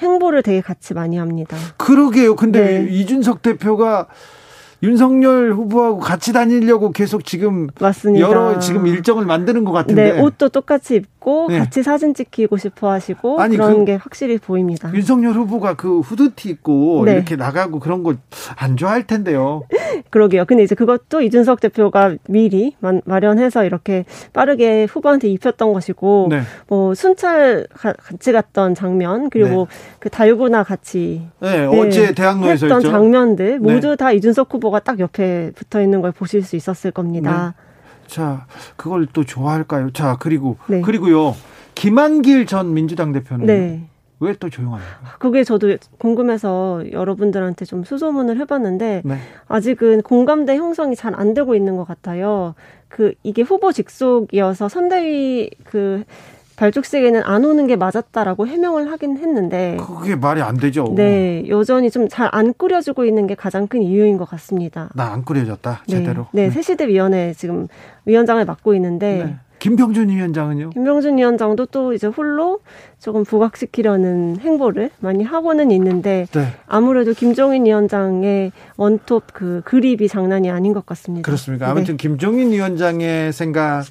행보를 0.00 0.42
되게 0.42 0.60
같이 0.60 0.94
많이 0.94 1.16
합니다. 1.16 1.56
그러게요. 1.76 2.36
근데 2.36 2.80
네. 2.80 2.88
이준석 2.90 3.42
대표가 3.42 4.06
윤석열 4.82 5.52
후보하고 5.52 5.98
같이 5.98 6.32
다니려고 6.32 6.92
계속 6.92 7.24
지금 7.24 7.68
맞습니다. 7.80 8.26
여러 8.26 8.58
지금 8.58 8.86
일정을 8.86 9.24
만드는 9.24 9.64
것 9.64 9.72
같은데 9.72 10.12
네, 10.12 10.20
옷도 10.20 10.48
똑같이 10.50 11.02
입고 11.26 11.46
네. 11.48 11.58
같이 11.58 11.82
사진 11.82 12.14
찍히고 12.14 12.56
싶어 12.56 12.90
하시고 12.90 13.40
아니, 13.40 13.56
그런 13.56 13.78
그, 13.80 13.84
게 13.86 13.94
확실히 13.96 14.38
보입니다. 14.38 14.90
윤석열 14.94 15.32
후보가 15.34 15.74
그 15.74 16.00
후드티 16.00 16.48
입고 16.48 17.04
네. 17.04 17.12
이렇게 17.14 17.36
나가고 17.36 17.80
그런 17.80 18.02
거 18.02 18.14
안 18.56 18.76
좋아할 18.76 19.06
텐데요. 19.06 19.62
그러게요. 20.10 20.44
근데 20.44 20.62
이제 20.62 20.74
그것도 20.74 21.20
이준석 21.20 21.60
대표가 21.60 22.14
미리 22.28 22.76
마 22.80 23.18
련해서 23.18 23.64
이렇게 23.64 24.04
빠르게 24.32 24.84
후보한테 24.84 25.28
입혔던 25.28 25.72
것이고 25.72 26.28
네. 26.30 26.42
뭐 26.68 26.94
순찰 26.94 27.66
같이 27.72 28.32
갔던 28.32 28.74
장면 28.74 29.30
그리고 29.30 29.68
네. 29.70 29.96
그 29.98 30.10
달고나 30.10 30.62
같이 30.62 31.22
네, 31.40 31.66
어제 31.66 32.14
대학로에서 32.14 32.66
했던 32.66 32.82
장면들 32.82 33.58
모두 33.58 33.96
다 33.96 34.12
이준석 34.12 34.52
후보 34.52 34.66
후보가 34.66 34.80
딱 34.80 35.00
옆에 35.00 35.52
붙어 35.54 35.80
있는 35.82 36.00
걸 36.00 36.12
보실 36.12 36.42
수 36.42 36.56
있었을 36.56 36.90
겁니다. 36.90 37.54
네. 38.06 38.14
자, 38.14 38.46
그걸 38.76 39.06
또 39.12 39.24
좋아할까요? 39.24 39.90
자, 39.90 40.16
그리고 40.18 40.56
네. 40.68 40.80
그리고요. 40.80 41.34
김한길 41.74 42.46
전 42.46 42.72
민주당 42.72 43.12
대표는 43.12 43.46
네. 43.46 43.82
왜또 44.18 44.48
조용합니까? 44.48 45.16
그게 45.18 45.44
저도 45.44 45.76
궁금해서 45.98 46.84
여러분들한테 46.90 47.66
좀 47.66 47.84
수소문을 47.84 48.38
해봤는데 48.40 49.02
네. 49.04 49.18
아직은 49.48 50.00
공감대 50.02 50.56
형성이 50.56 50.96
잘 50.96 51.14
안 51.14 51.34
되고 51.34 51.54
있는 51.54 51.76
것 51.76 51.86
같아요. 51.86 52.54
그 52.88 53.12
이게 53.22 53.42
후보 53.42 53.72
직속이어서 53.72 54.70
선대위 54.70 55.50
그 55.64 56.04
발족식에는 56.56 57.22
안 57.24 57.44
오는 57.44 57.66
게 57.66 57.76
맞았다라고 57.76 58.46
해명을 58.46 58.90
하긴 58.90 59.18
했는데 59.18 59.76
그게 59.78 60.16
말이 60.16 60.40
안 60.42 60.56
되죠. 60.56 60.92
네, 60.96 61.44
여전히 61.48 61.90
좀 61.90 62.08
잘 62.08 62.28
안 62.32 62.52
꾸려지고 62.54 63.04
있는 63.04 63.26
게 63.26 63.34
가장 63.34 63.66
큰 63.66 63.82
이유인 63.82 64.16
것 64.16 64.28
같습니다. 64.30 64.88
나 64.94 65.12
안 65.12 65.24
꾸려졌다 65.24 65.82
네. 65.86 65.98
제대로. 65.98 66.26
네, 66.32 66.44
네, 66.44 66.50
새시대 66.50 66.88
위원회 66.88 67.32
지금 67.34 67.68
위원장을 68.04 68.44
맡고 68.44 68.74
있는데 68.74 69.24
네. 69.24 69.36
김병준 69.66 70.10
위원장은요? 70.10 70.70
김병준 70.70 71.18
위원장도 71.18 71.66
또 71.66 71.92
이제 71.92 72.06
홀로 72.06 72.60
조금 73.00 73.24
부각시키려는 73.24 74.38
행보를 74.38 74.90
많이 75.00 75.24
하고는 75.24 75.72
있는데 75.72 76.28
네. 76.32 76.46
아무래도 76.68 77.12
김종인 77.12 77.66
위원장의 77.66 78.52
원톱 78.76 79.32
그 79.32 79.62
그립이 79.64 80.06
장난이 80.06 80.52
아닌 80.52 80.72
것 80.72 80.86
같습니다. 80.86 81.26
그렇습니까? 81.26 81.68
아무튼 81.68 81.96
네. 81.96 81.96
김종인 81.96 82.52
위원장의 82.52 83.32
생각, 83.32 83.84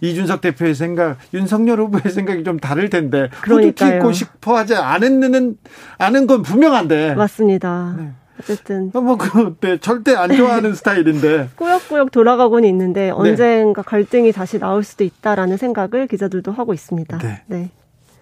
이준석 0.00 0.40
대표의 0.40 0.74
생각, 0.74 1.18
윤석열 1.32 1.78
후보의 1.78 2.12
생각이 2.12 2.42
좀 2.42 2.58
다를 2.58 2.90
텐데 2.90 3.28
후드 3.44 3.84
입고 3.84 4.10
싶어 4.10 4.56
하지 4.56 4.74
않은 4.74 5.56
않은 5.98 6.26
건 6.26 6.42
분명한데 6.42 7.14
맞습니다. 7.14 7.94
네. 7.96 8.10
어쨌든 8.42 8.90
뭐그 8.92 9.56
네, 9.60 9.78
절대 9.78 10.14
안 10.14 10.34
좋아하는 10.34 10.74
스타일인데 10.76 11.50
꾸역꾸역 11.56 12.10
돌아가고는 12.10 12.68
있는데 12.68 13.06
네. 13.06 13.10
언젠가 13.10 13.82
갈등이 13.82 14.32
다시 14.32 14.58
나올 14.58 14.82
수도 14.82 15.04
있다라는 15.04 15.56
생각을 15.56 16.06
기자들도 16.06 16.52
하고 16.52 16.74
있습니다. 16.74 17.18
네. 17.18 17.42
네. 17.46 17.70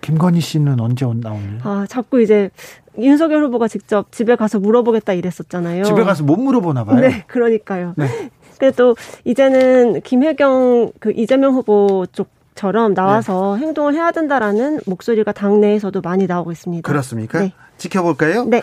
김건희 0.01 0.41
씨는 0.41 0.81
언제 0.81 1.05
나오나요? 1.05 1.59
아 1.63 1.87
자꾸 1.89 2.23
이제 2.23 2.51
윤석열 2.99 3.45
후보가 3.45 3.69
직접 3.69 4.11
집에 4.13 4.37
가서 4.37 4.59
물어보겠다 4.59 5.13
이랬었잖아요. 5.13 5.85
집에 5.85 6.03
가서 6.05 6.25
못 6.25 6.37
물어보나 6.37 6.85
봐요. 6.85 7.01
네, 7.01 7.25
그러니까요. 7.27 7.95
네. 7.97 8.07
그래도 8.59 8.95
이제는 9.25 10.01
김혜경 10.03 10.93
그 11.01 11.13
이재명 11.17 11.55
후보 11.55 12.07
쪽 12.13 12.29
처럼 12.55 12.93
나와서 12.95 13.57
네. 13.57 13.67
행동을 13.67 13.95
해야 13.95 14.11
된다라는 14.11 14.81
목소리가 14.87 15.33
당내에서도 15.33 16.01
많이 16.03 16.27
나오고 16.27 16.53
있습니다. 16.53 16.87
그렇습니까? 16.87 17.41
네. 17.41 17.53
지켜볼까요? 17.81 18.45
네. 18.45 18.63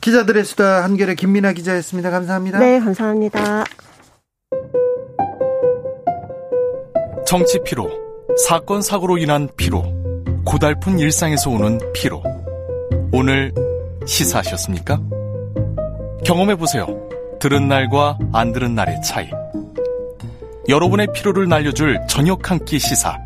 기자들의 0.00 0.44
수다 0.44 0.84
한결의 0.84 1.16
김민아 1.16 1.52
기자였습니다. 1.54 2.10
감사합니다. 2.10 2.58
네, 2.60 2.78
감사합니다. 2.78 3.64
정치 7.26 7.58
피로, 7.64 7.88
사건 8.46 8.82
사고로 8.82 9.18
인한 9.18 9.48
피로, 9.56 9.82
고달픈 10.44 10.98
일상에서 10.98 11.50
오는 11.50 11.78
피로. 11.92 12.22
오늘 13.12 13.52
시사하셨습니까? 14.06 15.00
경험해 16.24 16.56
보세요. 16.56 16.86
들은 17.40 17.68
날과 17.68 18.18
안 18.32 18.52
들은 18.52 18.74
날의 18.74 19.00
차이. 19.02 19.28
여러분의 20.68 21.08
피로를 21.14 21.48
날려줄 21.48 21.98
저녁 22.08 22.50
한 22.50 22.58
끼 22.64 22.78
시사. 22.78 23.16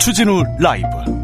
추진우 0.00 0.42
라이브. 0.60 1.23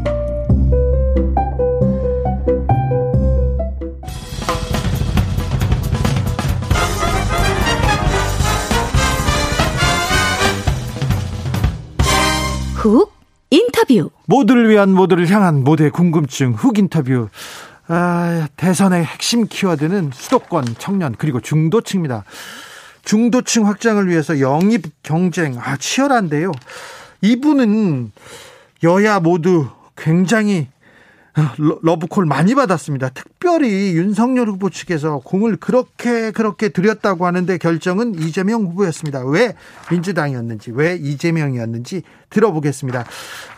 훅 12.81 13.13
인터뷰. 13.51 14.09
모두를 14.25 14.67
위한 14.67 14.89
모두를 14.89 15.29
향한 15.29 15.63
모두의 15.63 15.91
궁금증 15.91 16.53
훅 16.53 16.79
인터뷰. 16.79 17.29
아, 17.87 18.47
대선의 18.57 19.05
핵심 19.05 19.45
키워드는 19.47 20.09
수도권, 20.13 20.65
청년, 20.79 21.13
그리고 21.15 21.39
중도층입니다. 21.39 22.23
중도층 23.03 23.67
확장을 23.67 24.07
위해서 24.07 24.39
영입 24.39 25.03
경쟁, 25.03 25.59
아, 25.59 25.77
치열한데요. 25.77 26.51
이분은 27.21 28.11
여야 28.83 29.19
모두 29.19 29.67
굉장히 29.95 30.67
러브콜 31.81 32.25
많이 32.25 32.55
받았습니다. 32.55 33.09
특별히 33.09 33.93
윤석열 33.95 34.49
후보 34.49 34.69
측에서 34.69 35.19
공을 35.23 35.57
그렇게 35.57 36.31
그렇게 36.31 36.69
들였다고 36.69 37.25
하는데 37.25 37.57
결정은 37.57 38.15
이재명 38.15 38.63
후보였습니다. 38.63 39.25
왜 39.25 39.55
민주당이었는지, 39.89 40.71
왜 40.71 40.95
이재명이었는지 40.95 42.03
들어보겠습니다. 42.29 43.05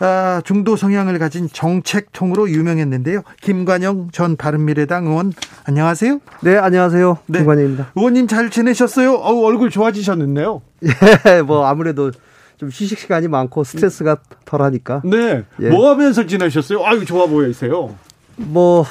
아, 0.00 0.42
중도 0.44 0.76
성향을 0.76 1.18
가진 1.18 1.48
정책통으로 1.52 2.50
유명했는데요. 2.50 3.22
김관영 3.40 4.10
전 4.12 4.36
바른미래당 4.36 5.06
의원 5.06 5.32
안녕하세요. 5.64 6.20
네, 6.42 6.56
안녕하세요. 6.56 7.18
네. 7.26 7.38
김관영입니다. 7.38 7.92
의원님 7.96 8.28
잘 8.28 8.50
지내셨어요? 8.50 9.14
어우, 9.14 9.44
얼굴 9.44 9.70
좋아지셨는데요. 9.70 10.62
예, 11.26 11.42
뭐 11.42 11.66
아무래도 11.66 12.12
좀 12.56 12.68
휴식 12.68 12.98
시간이 12.98 13.28
많고 13.28 13.64
스트레스가 13.64 14.18
덜하니까. 14.44 15.02
네. 15.04 15.44
예. 15.60 15.70
뭐 15.70 15.90
하면서 15.90 16.26
지내셨어요? 16.26 16.84
아유 16.84 17.04
좋아 17.04 17.26
보이세요. 17.26 17.94
뭐이 18.36 18.86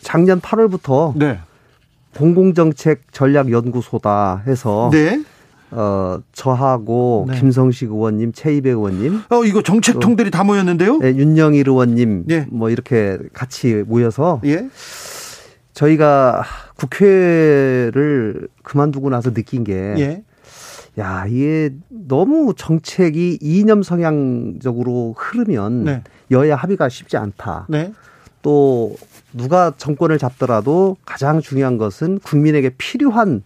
작년 0.00 0.40
8월부터 0.40 1.16
네. 1.16 1.40
공공정책 2.16 3.12
전략연구소다 3.12 4.42
해서 4.46 4.90
네. 4.92 5.22
어, 5.72 6.18
저하고 6.32 7.26
네. 7.28 7.38
김성식 7.38 7.90
의원님, 7.90 8.32
최이배 8.32 8.70
의원님. 8.70 9.22
어, 9.30 9.44
이거 9.44 9.62
정책 9.62 10.00
통들이 10.00 10.30
다 10.30 10.42
모였는데요? 10.42 10.98
네, 10.98 11.14
윤영일 11.14 11.68
의원님. 11.68 12.24
예. 12.30 12.46
뭐 12.50 12.70
이렇게 12.70 13.18
같이 13.32 13.84
모여서. 13.86 14.40
예. 14.44 14.68
저희가 15.72 16.42
국회를 16.76 18.48
그만두고 18.62 19.10
나서 19.10 19.32
느낀 19.32 19.62
게 19.64 19.74
예. 19.98 20.24
야, 20.98 21.24
이게 21.28 21.70
너무 21.88 22.54
정책이 22.56 23.38
이념 23.40 23.82
성향적으로 23.82 25.14
흐르면 25.16 25.84
네. 25.84 26.02
여야 26.30 26.56
합의가 26.56 26.88
쉽지 26.88 27.16
않다. 27.16 27.66
네. 27.68 27.92
또 28.42 28.96
누가 29.32 29.72
정권을 29.76 30.18
잡더라도 30.18 30.96
가장 31.04 31.40
중요한 31.40 31.78
것은 31.78 32.18
국민에게 32.20 32.70
필요한 32.78 33.42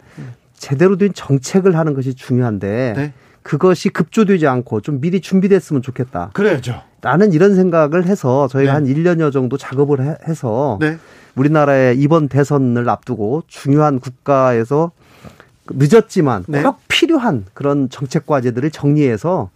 제대로 0.53 0.97
된 0.97 1.13
정책을 1.13 1.77
하는 1.77 1.93
것이 1.93 2.15
중요한데 2.15 2.93
네. 2.95 3.13
그것이 3.43 3.89
급조되지 3.89 4.47
않고 4.47 4.81
좀 4.81 4.99
미리 4.99 5.21
준비됐으면 5.21 5.83
좋겠다. 5.83 6.31
그래야죠. 6.33 6.81
나는 7.01 7.33
이런 7.33 7.55
생각을 7.55 8.05
해서 8.05 8.47
저희가 8.47 8.79
네. 8.79 8.91
한 8.91 9.03
1년여 9.03 9.31
정도 9.31 9.57
작업을 9.57 10.17
해서 10.27 10.79
네. 10.81 10.97
우리나라의 11.35 11.99
이번 11.99 12.27
대선을 12.27 12.89
앞두고 12.89 13.43
중요한 13.45 13.99
국가에서 13.99 14.91
늦었지만 15.69 16.45
네. 16.47 16.61
꼭 16.61 16.79
필요한 16.87 17.45
그런 17.53 17.89
정책 17.89 18.25
과제들을 18.25 18.71
정리해서 18.71 19.49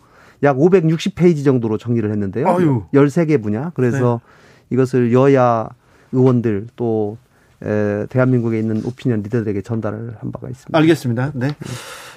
약 0.44 0.58
560페이지 0.58 1.44
정도로 1.44 1.78
정리를 1.78 2.10
했는데요. 2.10 2.48
아유. 2.48 2.84
13개 2.94 3.42
분야. 3.42 3.72
그래서 3.75 4.22
네. 4.24 4.75
이것을 4.75 5.13
여야 5.13 5.70
의원들 6.12 6.68
또 6.75 7.18
에, 7.63 8.06
대한민국에 8.08 8.58
있는 8.58 8.82
오피니언 8.86 9.22
리더들에게 9.24 9.62
전달을 9.62 10.16
한 10.20 10.32
바가 10.32 10.50
있습니다. 10.50 10.78
알겠습니다. 10.78 11.32
네. 11.34 11.56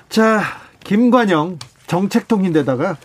자, 0.09 0.43
김관영 0.85 1.59
정책통인데다가 1.87 2.97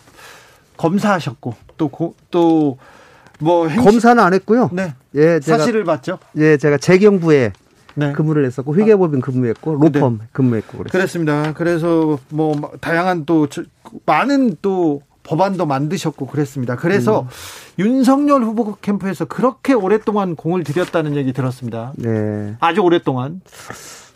검사하셨고 0.77 1.55
또 1.77 2.15
또뭐 2.29 3.67
검사는 3.83 4.21
안 4.21 4.33
했고요. 4.33 4.69
네. 4.71 4.93
예, 5.15 5.39
제가, 5.39 5.57
사실을 5.57 5.83
봤죠. 5.83 6.19
예, 6.37 6.57
제가 6.57 6.77
재경부에 6.77 7.53
네. 7.97 8.13
근무를 8.13 8.45
했었고 8.45 8.75
회계법인 8.75 9.21
근무했고 9.21 9.75
로펌 9.75 10.09
네. 10.09 10.17
근무했고 10.31 10.77
그랬습니다. 10.77 10.91
그랬습니다. 10.91 11.53
그래서 11.53 12.19
뭐 12.29 12.71
다양한 12.79 13.25
또 13.25 13.47
많은 14.05 14.57
또 14.61 15.01
법안도 15.23 15.65
만드셨고 15.65 16.27
그랬습니다. 16.27 16.75
그래서 16.75 17.21
음. 17.21 17.27
윤석열 17.79 18.43
후보 18.43 18.75
캠프에서 18.75 19.25
그렇게 19.25 19.73
오랫동안 19.73 20.35
공을 20.35 20.63
들였다는 20.63 21.15
얘기 21.15 21.33
들었습니다. 21.33 21.93
네. 21.97 22.55
아주 22.59 22.81
오랫동안. 22.81 23.41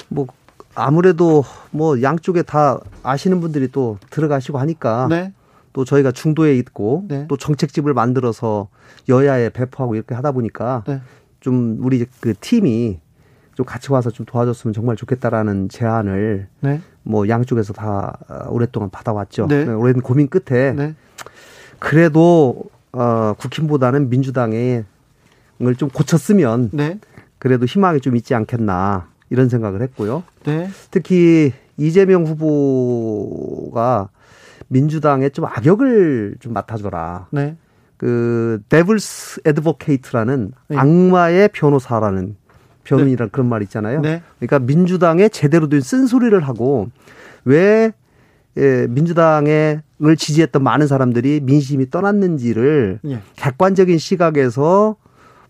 뭐 0.07 0.27
아무래도 0.75 1.43
뭐 1.71 2.01
양쪽에 2.01 2.43
다 2.43 2.79
아시는 3.03 3.41
분들이 3.41 3.67
또 3.71 3.97
들어가시고 4.09 4.57
하니까 4.59 5.07
네. 5.09 5.33
또 5.73 5.85
저희가 5.85 6.11
중도에 6.11 6.55
있고 6.57 7.05
네. 7.07 7.25
또 7.27 7.35
정책집을 7.35 7.93
만들어서 7.93 8.67
여야에 9.09 9.49
배포하고 9.49 9.95
이렇게 9.95 10.15
하다 10.15 10.31
보니까 10.31 10.83
네. 10.87 11.01
좀 11.39 11.77
우리 11.81 12.05
그 12.21 12.33
팀이 12.39 12.99
좀 13.61 13.65
같이 13.65 13.91
와서 13.91 14.09
좀 14.09 14.25
도와줬으면 14.25 14.73
정말 14.73 14.95
좋겠다라는 14.95 15.69
제안을 15.69 16.47
네. 16.61 16.81
뭐 17.03 17.29
양쪽에서 17.29 17.73
다 17.73 18.17
오랫동안 18.49 18.89
받아왔죠. 18.89 19.47
네. 19.47 19.65
네 19.65 19.71
오랜 19.71 20.01
고민 20.01 20.27
끝에 20.27 20.73
네. 20.73 20.95
그래도 21.77 22.63
어 22.91 23.33
국힘보다는 23.37 24.09
민주당에 24.09 24.83
을좀 25.61 25.89
고쳤으면 25.89 26.71
네. 26.73 26.99
그래도 27.37 27.65
희망이 27.65 28.01
좀 28.01 28.15
있지 28.15 28.33
않겠나 28.33 29.07
이런 29.29 29.47
생각을 29.47 29.83
했고요. 29.83 30.23
네. 30.43 30.69
특히 30.89 31.53
이재명 31.77 32.25
후보가 32.25 34.09
민주당에 34.69 35.29
좀 35.29 35.45
악역을 35.45 36.37
좀 36.39 36.53
맡아줘라. 36.53 37.27
네. 37.29 37.55
그 37.97 38.59
devil's 38.69 39.41
advocate라는 39.45 40.53
네. 40.69 40.77
악마의 40.77 41.49
변호사라는 41.49 42.37
변호인이란 42.83 43.27
네. 43.27 43.31
그런 43.31 43.47
말 43.47 43.61
있잖아요. 43.63 44.01
네. 44.01 44.21
그러니까 44.39 44.59
민주당에 44.59 45.29
제대로 45.29 45.69
된 45.69 45.81
쓴소리를 45.81 46.39
하고 46.41 46.89
왜 47.45 47.91
예, 48.57 48.85
민주당을 48.89 49.81
지지했던 50.17 50.61
많은 50.61 50.87
사람들이 50.87 51.39
민심이 51.41 51.89
떠났는지를 51.89 52.99
예. 53.05 53.21
객관적인 53.37 53.97
시각에서 53.97 54.97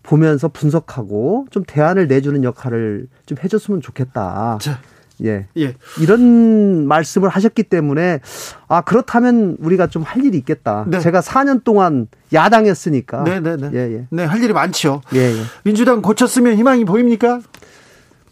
보면서 0.02 0.48
분석하고 0.48 1.46
좀 1.50 1.64
대안을 1.66 2.08
내주는 2.08 2.42
역할을 2.44 3.08
좀 3.26 3.38
해줬으면 3.42 3.80
좋겠다. 3.80 4.58
자, 4.60 4.80
예. 5.24 5.46
예. 5.56 5.74
이런 6.00 6.86
말씀을 6.86 7.28
하셨기 7.28 7.64
때문에 7.64 8.20
아 8.68 8.80
그렇다면 8.82 9.56
우리가 9.60 9.86
좀 9.86 10.02
할 10.02 10.24
일이 10.24 10.36
있겠다. 10.38 10.84
네. 10.88 11.00
제가 11.00 11.20
4년 11.20 11.64
동안 11.64 12.08
야당했으니까. 12.32 13.24
네, 13.24 13.40
네, 13.40 13.56
네. 13.56 13.70
예, 13.72 13.78
예. 13.94 14.06
네, 14.10 14.24
할 14.24 14.42
일이 14.42 14.52
많죠. 14.52 15.00
예, 15.14 15.18
예. 15.18 15.42
민주당 15.64 16.02
고쳤으면 16.02 16.56
희망이 16.56 16.84
보입니까? 16.84 17.40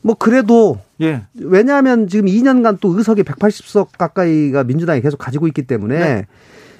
뭐 0.02 0.14
그래도 0.14 0.78
예. 1.00 1.22
왜냐하면 1.34 2.08
지금 2.08 2.26
2년간 2.26 2.78
또 2.80 2.96
의석이 2.96 3.22
180석 3.22 3.96
가까이가 3.98 4.64
민주당이 4.64 5.00
계속 5.00 5.16
가지고 5.18 5.46
있기 5.46 5.62
때문에 5.62 5.98
네. 5.98 6.26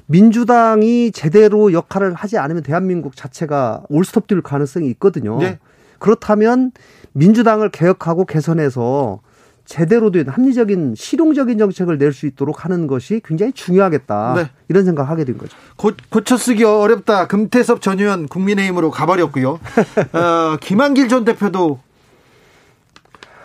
민주당이 0.06 1.12
제대로 1.12 1.72
역할을 1.72 2.14
하지 2.14 2.36
않으면 2.36 2.62
대한민국 2.62 3.14
자체가 3.16 3.84
올스톱 3.88 4.26
될 4.26 4.42
가능성이 4.42 4.88
있거든요. 4.90 5.38
네. 5.38 5.58
그렇다면 5.98 6.72
민주당을 7.12 7.70
개혁하고 7.70 8.24
개선해서 8.24 9.20
제대로 9.70 10.10
된 10.10 10.26
합리적인 10.26 10.94
실용적인 10.96 11.56
정책을 11.56 11.96
낼 11.96 12.10
수 12.12 12.26
있도록 12.26 12.64
하는 12.64 12.88
것이 12.88 13.20
굉장히 13.24 13.52
중요하겠다. 13.52 14.34
네. 14.34 14.50
이런 14.68 14.84
생각을 14.84 15.08
하게 15.08 15.24
된 15.24 15.38
거죠. 15.38 15.56
고, 15.76 15.92
고쳐쓰기 16.08 16.64
어렵다. 16.64 17.28
금태섭 17.28 17.80
전 17.80 18.00
의원 18.00 18.26
국민의힘으로 18.26 18.90
가버렸고요. 18.90 19.60
어, 20.12 20.56
김한길 20.60 21.08
전 21.08 21.24
대표도 21.24 21.78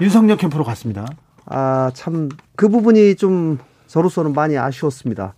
윤석열 0.01 0.37
캠프로 0.37 0.63
갔습니다. 0.63 1.05
아, 1.45 1.91
참, 1.93 2.29
그 2.55 2.69
부분이 2.69 3.17
좀 3.17 3.59
저로서는 3.85 4.33
많이 4.33 4.57
아쉬웠습니다. 4.57 5.35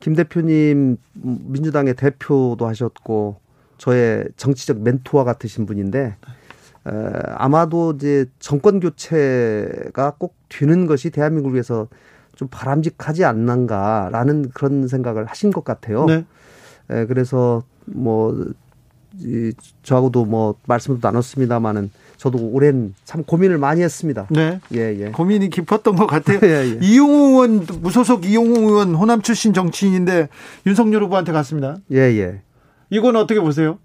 김 0.00 0.14
대표님 0.14 0.98
민주당의 1.14 1.94
대표도 1.94 2.68
하셨고 2.68 3.40
저의 3.78 4.26
정치적 4.36 4.82
멘토와 4.82 5.24
같으신 5.24 5.64
분인데 5.64 5.98
에, 6.00 6.14
아마도 7.36 7.92
이제 7.92 8.26
정권 8.38 8.80
교체가 8.80 10.14
꼭 10.18 10.34
되는 10.48 10.86
것이 10.86 11.10
대한민국을 11.10 11.54
위해서 11.54 11.88
좀 12.36 12.48
바람직하지 12.50 13.24
않는가라는 13.24 14.50
그런 14.54 14.88
생각을 14.88 15.26
하신 15.26 15.50
것 15.50 15.62
같아요. 15.64 16.06
네. 16.06 16.24
에, 16.90 17.06
그래서 17.06 17.62
뭐 17.84 18.34
이, 19.18 19.52
저하고도 19.82 20.24
뭐 20.24 20.54
말씀도 20.66 21.00
나눴습니다마는 21.02 21.90
저도 22.16 22.38
오랜 22.38 22.94
참 23.04 23.24
고민을 23.24 23.58
많이 23.58 23.82
했습니다. 23.82 24.26
네. 24.30 24.60
예, 24.74 24.96
예. 24.98 25.10
고민이 25.10 25.50
깊었던 25.50 25.96
것 25.96 26.06
같아요. 26.06 26.38
예, 26.44 26.48
예. 26.48 26.78
이용우 26.82 27.30
의원, 27.30 27.66
무소속 27.80 28.24
이용우 28.24 28.58
의원 28.58 28.94
호남 28.94 29.22
출신 29.22 29.52
정치인인데 29.52 30.28
윤석열 30.66 31.02
후보한테 31.04 31.32
갔습니다. 31.32 31.76
예, 31.92 31.98
예. 31.98 32.40
이건 32.90 33.16
어떻게 33.16 33.40
보세요? 33.40 33.78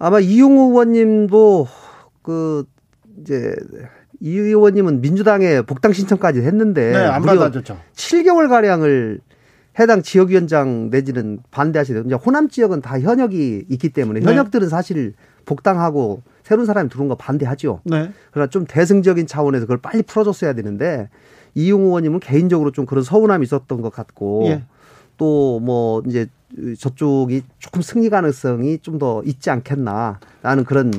아마 0.00 0.18
이용우 0.18 0.70
의원님도 0.70 1.68
그 2.22 2.64
이제 3.20 3.54
이 4.18 4.36
의원님은 4.36 5.02
민주당에 5.02 5.60
복당 5.62 5.92
신청까지 5.92 6.40
했는데 6.40 6.92
네, 6.92 6.98
안 6.98 7.22
받아줬죠. 7.22 7.78
7개월 7.94 8.48
가량을 8.48 9.20
해당 9.78 10.02
지역위원장 10.02 10.88
내지는 10.90 11.38
반대하시는 11.50 12.06
이제 12.06 12.14
호남 12.14 12.48
지역은 12.48 12.80
다 12.80 12.98
현역이 12.98 13.66
있기 13.68 13.90
때문에 13.90 14.20
네. 14.20 14.26
현역들은 14.26 14.68
사실 14.68 15.14
복당하고 15.44 16.22
새로운 16.42 16.66
사람이 16.66 16.88
들어온 16.88 17.08
거 17.08 17.14
반대하죠. 17.14 17.82
네. 17.84 18.10
그러나 18.30 18.48
좀 18.48 18.64
대승적인 18.66 19.26
차원에서 19.26 19.66
그걸 19.66 19.78
빨리 19.78 20.02
풀어줬어야 20.02 20.54
되는데 20.54 21.10
이용 21.54 21.82
의원님은 21.82 22.20
개인적으로 22.20 22.72
좀 22.72 22.86
그런 22.86 23.04
서운함이 23.04 23.44
있었던 23.44 23.82
것 23.82 23.92
같고 23.92 24.44
예. 24.46 24.64
또뭐 25.18 26.02
이제 26.06 26.26
저쪽이 26.78 27.42
조금 27.58 27.80
승리 27.82 28.08
가능성이 28.10 28.78
좀 28.78 28.98
더 28.98 29.22
있지 29.24 29.50
않겠나라는 29.50 30.64
그런 30.66 30.92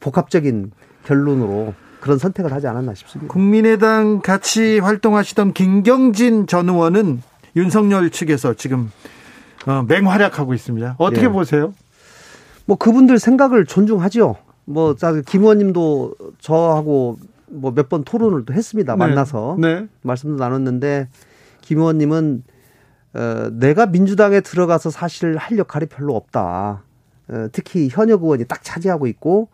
복합적인 0.00 0.72
결론으로 1.04 1.74
그런 2.00 2.18
선택을 2.18 2.52
하지 2.52 2.66
않았나 2.66 2.94
싶습니다. 2.94 3.32
국민의당 3.32 4.20
같이 4.20 4.78
활동하시던 4.78 5.52
김경진 5.54 6.46
전 6.46 6.68
의원은 6.68 7.22
윤석열 7.56 8.10
측에서 8.10 8.54
지금 8.54 8.90
어, 9.66 9.84
맹활약하고 9.88 10.54
있습니다. 10.54 10.96
어떻게 10.98 11.22
네. 11.22 11.28
보세요? 11.28 11.72
뭐 12.66 12.76
그분들 12.76 13.18
생각을 13.18 13.64
존중하지요. 13.64 14.36
뭐 14.66 14.94
김 15.26 15.42
의원님도 15.42 16.14
저하고 16.40 17.18
뭐 17.48 17.70
몇 17.72 17.88
번 17.88 18.04
토론을 18.04 18.44
또 18.44 18.52
했습니다. 18.52 18.94
네. 18.94 18.98
만나서 18.98 19.56
네. 19.60 19.86
말씀도 20.02 20.36
나눴는데 20.42 21.08
김 21.62 21.78
의원님은 21.78 22.42
어, 23.16 23.50
내가 23.52 23.86
민주당에 23.86 24.40
들어가서 24.40 24.90
사실 24.90 25.36
할 25.36 25.56
역할이 25.58 25.86
별로 25.86 26.14
없다. 26.14 26.82
어, 27.28 27.48
특히 27.52 27.88
현역 27.90 28.22
의원이 28.22 28.44
딱 28.44 28.62
차지하고 28.62 29.06
있고 29.06 29.48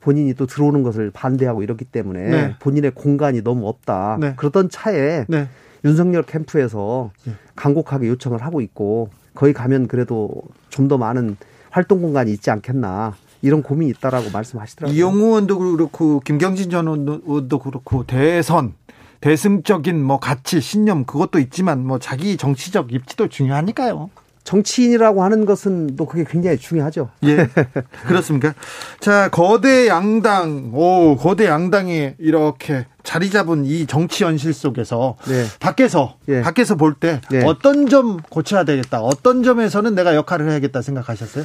본인이 0.00 0.34
또 0.34 0.46
들어오는 0.46 0.82
것을 0.82 1.10
반대하고 1.10 1.62
이렇기 1.62 1.84
때문에 1.84 2.28
네. 2.28 2.56
본인의 2.58 2.92
공간이 2.94 3.42
너무 3.42 3.68
없다. 3.68 4.18
네. 4.20 4.34
그러던 4.36 4.70
차에 4.70 5.24
네. 5.28 5.48
윤석열 5.84 6.22
캠프에서 6.24 7.10
네. 7.24 7.34
간곡하게 7.54 8.08
요청을 8.08 8.42
하고 8.42 8.60
있고 8.60 9.10
거기 9.34 9.52
가면 9.52 9.86
그래도 9.88 10.30
좀 10.68 10.88
더 10.88 10.98
많은 10.98 11.36
활동 11.70 12.00
공간이 12.02 12.32
있지 12.32 12.50
않겠나 12.50 13.14
이런 13.42 13.62
고민이 13.62 13.90
있다라고 13.92 14.30
말씀하시더라고요. 14.30 14.96
이용우 14.96 15.18
의원도 15.26 15.58
그렇고 15.58 16.20
김경진 16.20 16.70
전 16.70 16.86
의원도 16.88 17.58
그렇고 17.58 18.04
대선 18.06 18.74
대승적인 19.20 20.02
뭐 20.02 20.18
가치 20.18 20.60
신념 20.60 21.04
그것도 21.04 21.38
있지만 21.38 21.86
뭐 21.86 21.98
자기 21.98 22.36
정치적 22.36 22.92
입지도 22.92 23.28
중요하니까요. 23.28 24.10
정치인이라고 24.46 25.24
하는 25.24 25.44
것은 25.44 25.96
또 25.96 26.06
그게 26.06 26.24
굉장히 26.26 26.56
중요하죠. 26.56 27.10
예. 27.24 27.48
그렇습니까? 28.06 28.54
자, 29.00 29.28
거대 29.28 29.88
양당, 29.88 30.70
오, 30.72 31.16
거대 31.16 31.46
양당이 31.46 32.14
이렇게 32.18 32.86
자리 33.02 33.28
잡은 33.30 33.64
이 33.64 33.86
정치 33.86 34.22
현실 34.22 34.54
속에서 34.54 35.16
네. 35.26 35.44
밖에서, 35.58 36.16
예. 36.28 36.42
밖에서 36.42 36.76
볼때 36.76 37.20
예. 37.32 37.42
어떤 37.44 37.88
점 37.88 38.18
고쳐야 38.18 38.62
되겠다. 38.62 39.00
어떤 39.00 39.42
점에서는 39.42 39.94
내가 39.96 40.14
역할을 40.14 40.48
해야겠다 40.48 40.80
생각하셨어요? 40.80 41.44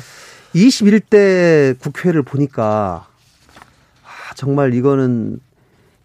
21대 0.54 1.80
국회를 1.80 2.22
보니까 2.22 3.08
아, 4.04 4.34
정말 4.36 4.76
이거는 4.76 5.40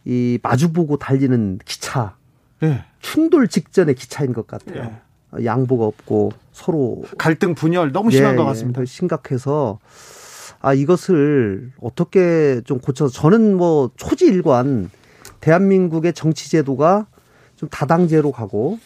이 0.06 0.38
마주보고 0.42 0.96
달리는 0.96 1.58
기차. 1.64 2.14
예. 2.62 2.84
충돌 3.00 3.48
직전의 3.48 3.96
기차인 3.96 4.32
것 4.32 4.46
같아요. 4.46 4.96
예. 5.36 5.44
양보가 5.44 5.84
없고 5.84 6.30
서로 6.52 7.02
갈등 7.18 7.54
분열 7.54 7.92
너무 7.92 8.10
심한 8.10 8.32
예, 8.32 8.36
것 8.36 8.44
같습니다. 8.44 8.80
예, 8.80 8.86
심각해서 8.86 9.78
아 10.60 10.72
이것을 10.72 11.72
어떻게 11.80 12.62
좀 12.64 12.78
고쳐서 12.78 13.12
저는 13.12 13.56
뭐 13.56 13.90
초지일관 13.96 14.90
대한민국의 15.40 16.14
정치 16.14 16.50
제도가 16.50 17.06
좀 17.56 17.68
다당제로 17.68 18.32
가고 18.32 18.78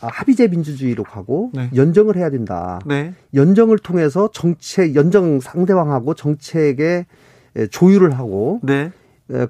아, 0.00 0.06
합의제 0.06 0.46
민주주의로 0.48 1.02
가고 1.02 1.50
네. 1.52 1.68
연정을 1.74 2.16
해야 2.16 2.30
된다. 2.30 2.78
네. 2.86 3.12
연정을 3.34 3.78
통해서 3.78 4.30
정책 4.32 4.94
연정 4.94 5.40
상대방하고 5.40 6.14
정책의 6.14 7.06
조율을 7.70 8.16
하고 8.16 8.60
네. 8.62 8.92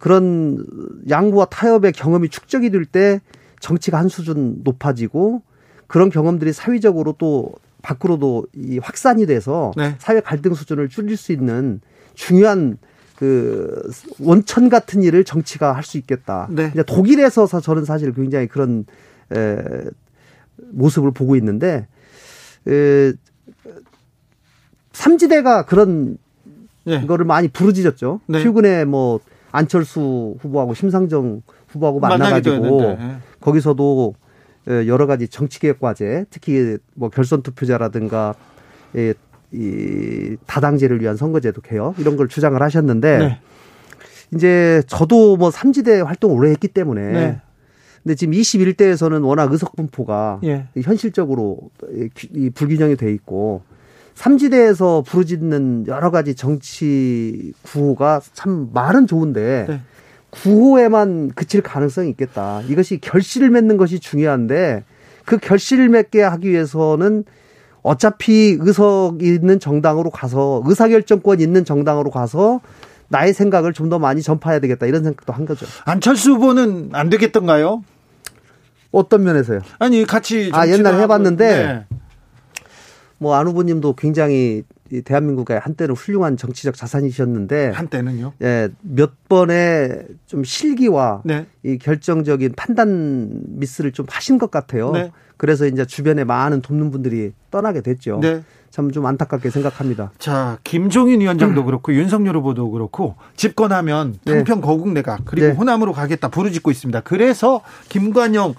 그런 0.00 0.64
양보와 1.08 1.46
타협의 1.46 1.92
경험이 1.92 2.28
축적이 2.28 2.70
될 2.70 2.84
때 2.84 3.20
정치가 3.60 3.98
한 3.98 4.08
수준 4.08 4.60
높아지고 4.64 5.42
그런 5.86 6.10
경험들이 6.10 6.52
사회적으로 6.52 7.14
또 7.18 7.52
밖으로도 7.82 8.46
이 8.54 8.78
확산이 8.78 9.26
돼서 9.26 9.72
네. 9.76 9.94
사회 9.98 10.20
갈등 10.20 10.54
수준을 10.54 10.88
줄일 10.88 11.16
수 11.16 11.32
있는 11.32 11.80
중요한 12.14 12.78
그 13.16 13.90
원천 14.20 14.68
같은 14.68 15.02
일을 15.02 15.24
정치가 15.24 15.72
할 15.72 15.82
수 15.82 15.96
있겠다. 15.98 16.48
네. 16.50 16.72
독일에서 16.86 17.46
저는 17.46 17.84
사실 17.84 18.12
굉장히 18.12 18.46
그런 18.46 18.84
에, 19.32 19.56
모습을 20.70 21.10
보고 21.12 21.34
있는데 21.36 21.86
에, 22.68 23.12
삼지대가 24.92 25.64
그런 25.66 26.18
네. 26.84 27.04
거를 27.06 27.24
많이 27.24 27.48
부르짖었죠. 27.48 28.20
네. 28.26 28.42
최근에 28.42 28.84
뭐 28.84 29.20
안철수 29.58 30.36
후보하고 30.40 30.74
심상정 30.74 31.42
후보하고 31.68 32.00
만나가지고 32.00 32.80
네. 32.80 33.16
거기서도 33.40 34.14
예, 34.70 34.86
여러 34.86 35.06
가지 35.06 35.28
정치개혁 35.28 35.80
과제, 35.80 36.26
특히 36.30 36.76
뭐 36.94 37.08
결선 37.08 37.42
투표자라든가 37.42 38.34
이, 38.94 39.12
이 39.52 40.36
다당제를 40.46 41.00
위한 41.00 41.16
선거제도 41.16 41.60
개혁 41.60 41.98
이런 41.98 42.16
걸 42.16 42.28
주장을 42.28 42.60
하셨는데 42.60 43.18
네. 43.18 43.40
이제 44.34 44.82
저도 44.86 45.36
뭐 45.36 45.50
삼지대 45.50 46.00
활동 46.00 46.32
오래 46.32 46.50
했기 46.50 46.68
때문에 46.68 47.12
네. 47.12 47.40
근데 48.02 48.14
지금 48.14 48.34
21대에서는 48.34 49.24
워낙 49.24 49.50
의석 49.50 49.74
분포가 49.74 50.40
예. 50.44 50.68
현실적으로 50.80 51.58
이 52.32 52.50
불균형이 52.50 52.96
돼 52.96 53.12
있고 53.12 53.62
삼지대에서 54.18 55.04
부르짖는 55.06 55.84
여러 55.86 56.10
가지 56.10 56.34
정치 56.34 57.52
구호가 57.62 58.20
참 58.32 58.68
말은 58.74 59.06
좋은데 59.06 59.66
네. 59.68 59.80
구호에만 60.30 61.30
그칠 61.36 61.62
가능성이 61.62 62.10
있겠다. 62.10 62.60
이것이 62.68 62.98
결실을 63.00 63.48
맺는 63.50 63.76
것이 63.76 64.00
중요한데 64.00 64.82
그 65.24 65.38
결실을 65.38 65.88
맺게 65.88 66.22
하기 66.22 66.50
위해서는 66.50 67.22
어차피 67.82 68.56
의석 68.58 69.22
있는 69.22 69.60
정당으로 69.60 70.10
가서 70.10 70.62
의사결정권 70.66 71.38
있는 71.40 71.64
정당으로 71.64 72.10
가서 72.10 72.60
나의 73.06 73.32
생각을 73.32 73.72
좀 73.72 73.88
더 73.88 74.00
많이 74.00 74.20
전파해야 74.20 74.58
되겠다 74.58 74.86
이런 74.86 75.04
생각도 75.04 75.32
한 75.32 75.46
거죠. 75.46 75.64
안철수 75.84 76.32
후보는 76.32 76.90
안 76.92 77.08
되겠던가요? 77.08 77.84
어떤 78.90 79.22
면에서요? 79.22 79.60
아니 79.78 80.04
같이 80.04 80.50
아 80.52 80.66
옛날에 80.66 81.02
해봤는데 81.02 81.46
네. 81.46 81.86
뭐 83.18 83.34
안 83.34 83.46
후보님도 83.46 83.94
굉장히 83.94 84.62
이 84.90 85.02
대한민국의 85.02 85.58
한때는 85.60 85.94
훌륭한 85.94 86.36
정치적 86.36 86.74
자산이셨는데 86.74 87.70
한때는요. 87.70 88.32
예, 88.42 88.70
몇 88.80 89.28
번의 89.28 90.06
좀 90.26 90.44
실기와 90.44 91.22
네. 91.24 91.46
이 91.62 91.76
결정적인 91.78 92.54
판단 92.56 93.42
미스를 93.46 93.92
좀 93.92 94.06
하신 94.08 94.38
것 94.38 94.50
같아요. 94.50 94.92
네. 94.92 95.12
그래서 95.36 95.66
이제 95.66 95.84
주변에 95.84 96.24
많은 96.24 96.62
돕는 96.62 96.90
분들이 96.90 97.32
떠나게 97.50 97.82
됐죠. 97.82 98.20
네. 98.22 98.42
참좀 98.70 99.06
안타깝게 99.06 99.50
생각합니다. 99.50 100.12
자, 100.18 100.58
김종인 100.62 101.20
위원장도 101.20 101.64
그렇고 101.64 101.92
윤석열 101.94 102.36
후보도 102.36 102.70
그렇고 102.70 103.16
집권하면 103.34 104.18
평평 104.24 104.60
네. 104.60 104.66
거국 104.66 104.92
내각 104.92 105.22
그리고 105.24 105.48
네. 105.48 105.52
호남으로 105.54 105.92
가겠다 105.92 106.28
부르짖고 106.28 106.70
있습니다. 106.70 107.00
그래서 107.00 107.62
김관영 107.88 108.54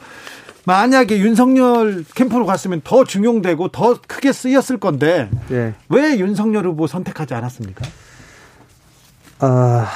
만약에 0.69 1.17
윤석열 1.17 2.05
캠프로 2.13 2.45
갔으면 2.45 2.81
더 2.83 3.03
중용되고 3.03 3.69
더 3.69 3.99
크게 4.07 4.31
쓰였을 4.31 4.77
건데 4.77 5.27
네. 5.49 5.73
왜 5.89 6.19
윤석열 6.19 6.67
후보 6.67 6.85
선택하지 6.85 7.33
않았습니까? 7.33 7.83
아 9.39 9.87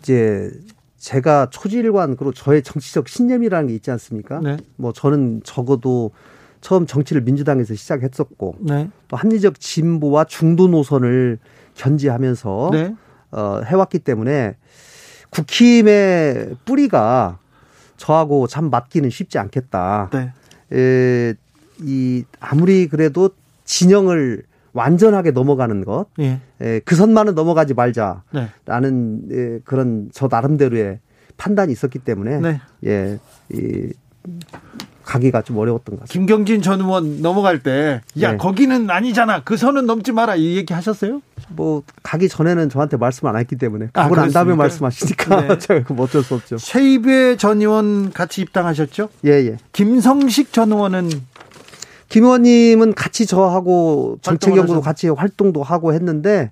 이제 0.00 0.50
제가 0.98 1.50
초지일관 1.50 2.16
그리고 2.16 2.32
저의 2.32 2.64
정치적 2.64 3.08
신념이라는 3.08 3.68
게 3.68 3.74
있지 3.74 3.92
않습니까? 3.92 4.40
네. 4.40 4.56
뭐 4.74 4.92
저는 4.92 5.42
적어도 5.44 6.10
처음 6.60 6.86
정치를 6.86 7.22
민주당에서 7.22 7.76
시작했었고 7.76 8.56
네. 8.62 8.90
또 9.06 9.16
합리적 9.16 9.60
진보와 9.60 10.24
중도 10.24 10.66
노선을 10.66 11.38
견지하면서 11.76 12.70
네. 12.72 12.96
어, 13.30 13.60
해왔기 13.64 14.00
때문에 14.00 14.56
국힘의 15.30 16.56
뿌리가 16.64 17.38
저하고 18.00 18.46
참 18.46 18.70
맞기는 18.70 19.10
쉽지 19.10 19.38
않겠다. 19.38 20.08
네. 20.10 20.32
에, 20.72 21.34
이 21.82 22.24
아무리 22.40 22.88
그래도 22.88 23.30
진영을 23.64 24.42
완전하게 24.72 25.32
넘어가는 25.32 25.84
것, 25.84 26.06
예. 26.18 26.40
에, 26.62 26.80
그 26.80 26.94
선만은 26.96 27.34
넘어가지 27.34 27.74
말자라는 27.74 29.28
네. 29.28 29.36
에, 29.36 29.58
그런 29.64 30.08
저 30.12 30.28
나름대로의 30.30 30.98
판단이 31.36 31.72
있었기 31.72 31.98
때문에 31.98 32.40
네. 32.40 32.60
예, 32.86 33.18
이 33.52 33.92
가기가 35.04 35.42
좀 35.42 35.58
어려웠던 35.58 35.96
것 35.96 36.00
같습니다. 36.02 36.12
김경진 36.12 36.62
전 36.62 36.80
의원 36.80 37.20
넘어갈 37.20 37.62
때, 37.62 38.00
야, 38.20 38.32
네. 38.32 38.36
거기는 38.38 38.88
아니잖아. 38.88 39.42
그 39.44 39.56
선은 39.56 39.84
넘지 39.86 40.12
마라. 40.12 40.36
이 40.36 40.56
얘기 40.56 40.72
하셨어요? 40.72 41.20
뭐, 41.60 41.82
가기 42.02 42.30
전에는 42.30 42.70
저한테 42.70 42.96
말씀 42.96 43.28
안 43.28 43.36
했기 43.36 43.54
때문에. 43.54 43.90
아, 43.92 44.04
가고 44.04 44.16
난 44.16 44.30
다음에 44.30 44.54
말씀하시니까. 44.54 45.40
네. 45.42 45.58
제가 45.60 45.84
그 45.84 46.02
어쩔 46.02 46.22
수 46.22 46.34
없죠. 46.34 46.56
최입의 46.56 47.36
전 47.36 47.60
의원 47.60 48.12
같이 48.12 48.40
입당하셨죠? 48.40 49.10
예, 49.26 49.32
예. 49.32 49.56
김성식 49.72 50.54
전 50.54 50.72
의원은 50.72 51.10
김 52.08 52.24
의원님은 52.24 52.94
같이 52.94 53.26
저하고 53.26 54.16
정책 54.22 54.56
연구도 54.56 54.80
같이 54.80 55.10
활동도 55.10 55.62
하고 55.62 55.92
했는데, 55.92 56.50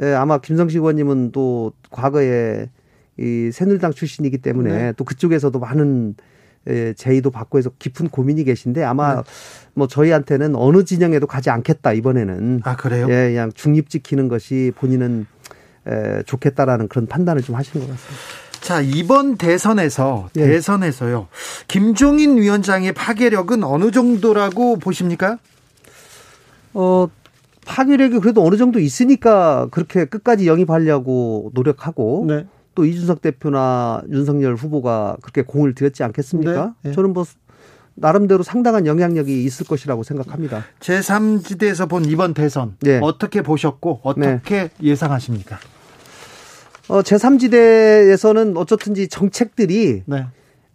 예, 0.00 0.12
아마 0.14 0.38
김성식 0.38 0.78
의원님은 0.78 1.32
또 1.32 1.72
과거에 1.90 2.68
이 3.18 3.50
새누리당 3.52 3.94
출신이기 3.94 4.38
때문에 4.38 4.70
네. 4.70 4.92
또 4.96 5.02
그쪽에서도 5.02 5.58
많은 5.58 6.14
예, 6.20 6.22
제의도 6.96 7.30
받고 7.30 7.58
해서 7.58 7.70
깊은 7.78 8.08
고민이 8.08 8.44
계신데 8.44 8.82
아마 8.82 9.16
네. 9.16 9.22
뭐 9.74 9.86
저희한테는 9.86 10.56
어느 10.56 10.84
진영에도 10.84 11.26
가지 11.26 11.50
않겠다 11.50 11.92
이번에는 11.92 12.60
아 12.64 12.76
그래요? 12.76 13.06
예, 13.10 13.30
그냥 13.30 13.52
중립 13.52 13.88
지키는 13.90 14.28
것이 14.28 14.72
본인은 14.76 15.26
에, 15.86 16.22
좋겠다라는 16.24 16.88
그런 16.88 17.06
판단을 17.06 17.42
좀 17.42 17.54
하시는 17.54 17.86
것 17.86 17.92
같습니다. 17.92 18.24
자 18.60 18.80
이번 18.80 19.36
대선에서 19.36 20.30
예. 20.36 20.46
대선에서요 20.46 21.28
김종인 21.68 22.38
위원장의 22.38 22.94
파괴력은 22.94 23.62
어느 23.62 23.90
정도라고 23.92 24.78
보십니까? 24.78 25.38
어 26.74 27.06
파괴력이 27.64 28.18
그래도 28.20 28.44
어느 28.44 28.56
정도 28.56 28.80
있으니까 28.80 29.68
그렇게 29.70 30.04
끝까지 30.04 30.46
영입하려고 30.46 31.50
노력하고 31.54 32.24
네. 32.28 32.46
또 32.76 32.84
이준석 32.84 33.22
대표나 33.22 34.02
윤석열 34.10 34.54
후보가 34.54 35.16
그렇게 35.22 35.42
공을 35.42 35.74
들였지 35.74 36.04
않겠습니까? 36.04 36.74
네. 36.82 36.90
네. 36.90 36.94
저는 36.94 37.12
뭐 37.12 37.24
나름대로 37.94 38.44
상당한 38.44 38.86
영향력이 38.86 39.42
있을 39.44 39.66
것이라고 39.66 40.04
생각합니다. 40.04 40.64
제3지대에서 40.80 41.88
본 41.88 42.04
이번 42.04 42.34
대선 42.34 42.76
네. 42.80 43.00
어떻게 43.02 43.42
보셨고 43.42 44.00
어떻게 44.04 44.68
네. 44.68 44.70
예상하십니까? 44.82 45.58
어, 46.88 47.00
제3지대에서는 47.00 48.56
어쨌든지 48.56 49.08
정책들이 49.08 50.02
네. 50.04 50.26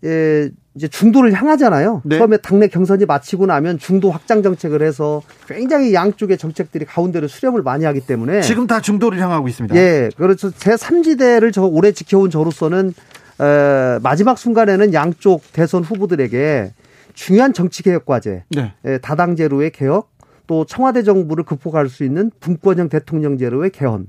예, 0.03 0.49
이제 0.73 0.87
중도를 0.87 1.33
향하잖아요. 1.33 2.01
네. 2.05 2.17
처음에 2.17 2.37
당내 2.37 2.67
경선이 2.67 3.05
마치고 3.05 3.45
나면 3.45 3.77
중도 3.77 4.09
확장 4.09 4.41
정책을 4.41 4.81
해서 4.81 5.21
굉장히 5.47 5.93
양쪽의 5.93 6.37
정책들이 6.37 6.85
가운데로 6.85 7.27
수렴을 7.27 7.61
많이 7.61 7.83
하기 7.83 8.01
때문에 8.01 8.41
지금 8.41 8.67
다 8.67 8.79
중도를 8.79 9.19
향하고 9.19 9.49
있습니다. 9.49 9.75
예, 9.75 10.09
그렇죠. 10.15 10.51
제 10.51 10.71
3지대를 10.71 11.51
저 11.51 11.63
오래 11.63 11.91
지켜온 11.91 12.29
저로서는 12.29 12.93
에, 13.41 13.99
마지막 14.01 14.37
순간에는 14.37 14.93
양쪽 14.93 15.41
대선 15.51 15.83
후보들에게 15.83 16.73
중요한 17.13 17.51
정치 17.51 17.83
개혁 17.83 18.05
과제, 18.05 18.43
네. 18.49 18.73
에, 18.85 18.97
다당제로의 18.99 19.71
개혁, 19.71 20.09
또 20.47 20.65
청와대 20.65 21.03
정부를 21.03 21.43
극복할 21.43 21.89
수 21.89 22.05
있는 22.05 22.31
분권형 22.39 22.87
대통령제로의 22.87 23.71
개헌 23.71 24.07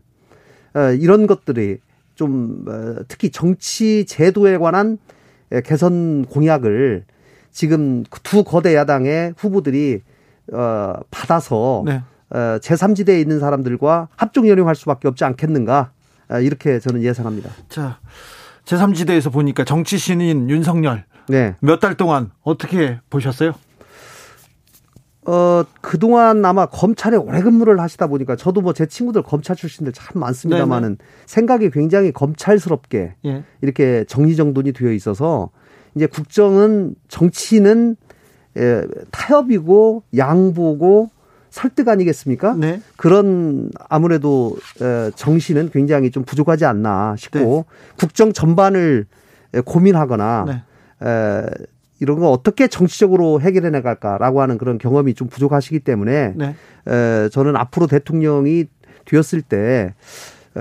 에, 0.77 0.97
이런 0.97 1.27
것들이 1.27 1.79
좀 2.15 2.65
어, 2.69 3.03
특히 3.09 3.31
정치 3.31 4.05
제도에 4.07 4.59
관한 4.59 4.99
개선 5.61 6.25
공약을 6.27 7.05
지금 7.51 8.05
두 8.23 8.45
거대 8.45 8.75
야당의 8.75 9.35
후보들이 9.37 10.01
어 10.53 10.95
받아서 11.11 11.83
네. 11.87 12.03
어 12.31 12.59
제3지대에 12.61 13.21
있는 13.21 13.39
사람들과 13.41 14.09
합종 14.17 14.49
연용할 14.49 14.75
수밖에 14.75 15.09
없지 15.09 15.25
않겠는가 15.25 15.93
어, 16.31 16.39
이렇게 16.41 16.79
저는 16.81 17.03
예상합니다. 17.03 17.51
자, 17.69 17.99
제3지대에서 18.65 19.31
보니까 19.33 19.65
정치 19.65 19.99
신인 19.99 20.49
윤석열 20.49 21.05
네. 21.29 21.55
몇 21.61 21.79
달 21.81 21.95
동안 21.97 22.31
어떻게 22.43 22.99
보셨어요? 23.11 23.53
어, 25.25 25.63
그동안 25.81 26.45
아마 26.45 26.67
검찰에 26.67 27.17
오래 27.17 27.43
근무를 27.43 27.79
하시다 27.81 28.09
보니까 28.09 28.35
저도 28.35 28.61
뭐 28.61 28.73
제 28.73 28.87
친구들 28.87 29.23
검찰 29.23 29.55
출신들 29.55 29.93
참 29.93 30.21
많습니다만은 30.21 30.99
생각이 31.27 31.71
굉장히 31.71 32.11
검찰스럽게 32.11 33.15
예. 33.27 33.45
이렇게 33.61 34.05
정리정돈이 34.09 34.73
되어 34.73 34.91
있어서 34.93 35.51
이제 35.95 36.07
국정은 36.07 36.95
정치는 37.09 37.97
예, 38.59 38.83
타협이고 39.11 40.03
양보고 40.17 41.11
설득 41.51 41.89
아니겠습니까? 41.89 42.55
네. 42.55 42.81
그런 42.97 43.71
아무래도 43.89 44.57
정신은 45.15 45.71
굉장히 45.71 46.11
좀 46.11 46.25
부족하지 46.25 46.65
않나 46.65 47.15
싶고 47.17 47.39
네. 47.39 47.65
국정 47.99 48.33
전반을 48.33 49.07
고민하거나 49.67 50.45
네. 50.49 50.63
이런 52.03 52.19
거 52.19 52.31
어떻게 52.31 52.69
정치적으로 52.69 53.41
해결해 53.41 53.71
나갈까라고 53.71 54.43
하는 54.43 54.59
그런 54.59 54.77
경험이 54.79 55.15
좀 55.15 55.29
부족하시기 55.29 55.81
때문에 55.81 56.35
네. 56.37 56.55
에, 56.87 57.29
저는 57.31 57.57
앞으로 57.57 57.87
대통령이 57.87 58.67
되었을 59.05 59.43
때 59.43 59.95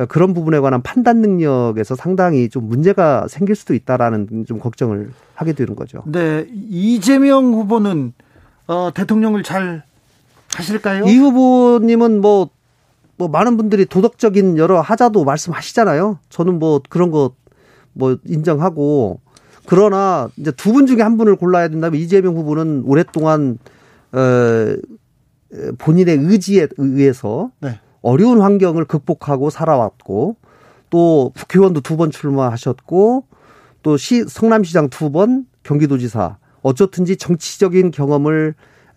그런 0.08 0.34
부분에 0.34 0.60
관한 0.60 0.82
판단 0.82 1.20
능력에서 1.22 1.96
상당히 1.96 2.48
좀 2.48 2.70
문제가 2.70 3.28
생길 3.28 3.56
수도 3.56 3.74
있다라는 3.74 4.46
좀 4.48 4.60
걱정을 4.60 5.12
하게 5.36 5.54
되는 5.54 5.76
거죠. 5.76 6.04
네, 6.06 6.46
이재명 6.50 7.54
후보는 7.54 8.14
어, 8.68 8.92
대통령을 8.94 9.44
잘 9.44 9.84
하실까요? 10.56 11.06
이 11.06 11.18
후보님은 11.18 12.22
뭐, 12.22 12.50
뭐 13.18 13.28
많은 13.28 13.58
분들이 13.58 13.86
도덕적인 13.86 14.58
여러 14.58 14.80
하자도 14.80 15.26
말씀하시잖아요. 15.26 16.20
저는 16.30 16.60
뭐 16.60 16.82
그런 16.88 17.12
거 17.12 17.42
뭐 17.94 18.18
인정하고 18.26 19.20
그러나 19.68 20.30
이제 20.38 20.52
두 20.52 20.74
분 20.74 20.88
중에 20.88 21.02
한 21.02 21.18
분을 21.18 21.36
골라야 21.36 21.68
된다면 21.68 22.00
이재명 22.00 22.36
후보는 22.36 22.84
오랫동안 22.86 23.58
어 24.12 24.76
본인의 25.78 26.18
의지에 26.22 26.68
의해서 26.78 27.52
네. 27.60 27.80
어려운 28.02 28.42
환경을 28.42 28.86
극복하고 28.86 29.50
살아왔고 29.50 30.38
또 30.90 31.32
국회의원도 31.36 31.82
두 31.82 31.98
번 31.98 32.10
출마하셨고 32.12 33.26
또 33.84 33.98
시 33.98 34.24
성남시장 34.24 34.90
두 34.90 35.12
번 35.12 35.46
경기도지사 35.64 36.38
어쩌든지 36.62 37.18
정치적인 37.18 37.92
경험을 37.92 38.56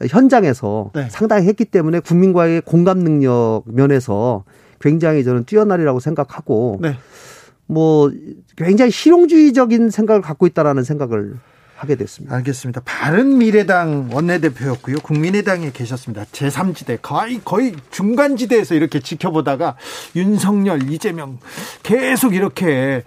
현장에서 0.09 0.91
네. 0.95 1.09
상당히 1.11 1.47
했기 1.49 1.65
때문에 1.65 2.01
국민과의 2.01 2.61
공감 2.63 2.99
능력 2.99 3.63
면에서 3.67 4.45
굉장히 4.81 5.25
저는 5.25 5.45
뛰어나리라고 5.45 5.99
생각하고 6.01 6.79
네. 6.83 6.97
뭐 7.67 8.13
굉장히 8.57 8.91
실용주의적인 8.91 9.91
생각을 9.91 10.23
갖고 10.23 10.47
있다라는 10.47 10.85
생각을 10.85 11.35
하게 11.77 11.97
됐습니다. 11.97 12.37
알겠습니다. 12.37 12.83
바른 12.85 13.39
미래당 13.39 14.11
원내대표였고요. 14.13 14.97
국민의당에 15.03 15.71
계셨습니다. 15.73 16.25
제3지대 16.27 16.99
거의 17.03 17.41
거의 17.45 17.75
중간 17.91 18.37
지대에서 18.37 18.75
이렇게 18.75 19.01
지켜보다가 19.01 19.77
윤석열, 20.15 20.91
이재명 20.91 21.39
계속 21.83 22.35
이렇게 22.35 23.03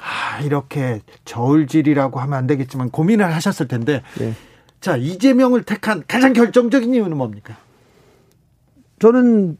아, 0.00 0.40
이렇게 0.40 1.00
저울질이라고 1.24 2.20
하면 2.20 2.38
안 2.38 2.46
되겠지만 2.46 2.90
고민을 2.90 3.32
하셨을 3.34 3.68
텐데. 3.68 4.02
네. 4.18 4.34
자, 4.80 4.96
이재명을 4.96 5.64
택한 5.64 6.04
가장 6.06 6.32
결정적인 6.32 6.94
이유는 6.94 7.16
뭡니까? 7.16 7.56
저는 9.00 9.58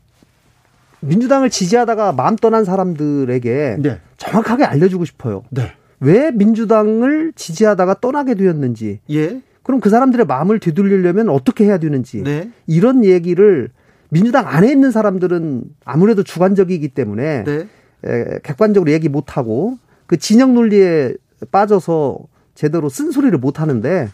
민주당을 1.00 1.50
지지하다가 1.50 2.12
마음 2.12 2.36
떠난 2.36 2.64
사람들에게 2.64 3.76
네. 3.80 4.00
정확하게 4.18 4.64
알려주고 4.64 5.06
싶어요. 5.06 5.42
네. 5.50 5.72
왜 6.00 6.30
민주당을 6.30 7.32
지지하다가 7.34 8.00
떠나게 8.00 8.34
되었는지. 8.34 9.00
예. 9.10 9.40
그럼 9.62 9.80
그 9.80 9.90
사람들의 9.90 10.26
마음을 10.26 10.60
되돌리려면 10.60 11.28
어떻게 11.28 11.64
해야 11.64 11.78
되는지. 11.78 12.22
네. 12.22 12.50
이런 12.66 13.04
얘기를 13.04 13.70
민주당 14.10 14.46
안에 14.46 14.70
있는 14.70 14.90
사람들은 14.90 15.64
아무래도 15.84 16.22
주관적이기 16.22 16.88
때문에 16.88 17.44
네. 17.44 17.68
에, 18.04 18.38
객관적으로 18.42 18.90
얘기 18.92 19.08
못 19.08 19.36
하고 19.36 19.78
그 20.06 20.16
진영 20.16 20.54
논리에 20.54 21.14
빠져서 21.50 22.18
제대로 22.54 22.88
쓴소리를 22.88 23.36
못 23.38 23.60
하는데 23.60 24.08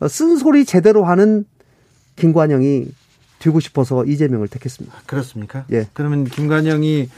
어, 0.00 0.08
쓴소리 0.08 0.64
제대로 0.64 1.04
하는 1.04 1.44
김관영이 2.16 2.86
되고 3.44 3.60
싶어서 3.60 4.06
이재명을 4.06 4.48
택했습니다. 4.48 4.96
그렇습니까? 5.04 5.66
예. 5.70 5.86
그러면 5.92 6.24
김관영이 6.24 7.10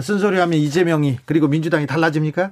쓴소리하면 0.00 0.58
이재명이 0.58 1.18
그리고 1.24 1.46
민주당이 1.46 1.86
달라집니까? 1.86 2.50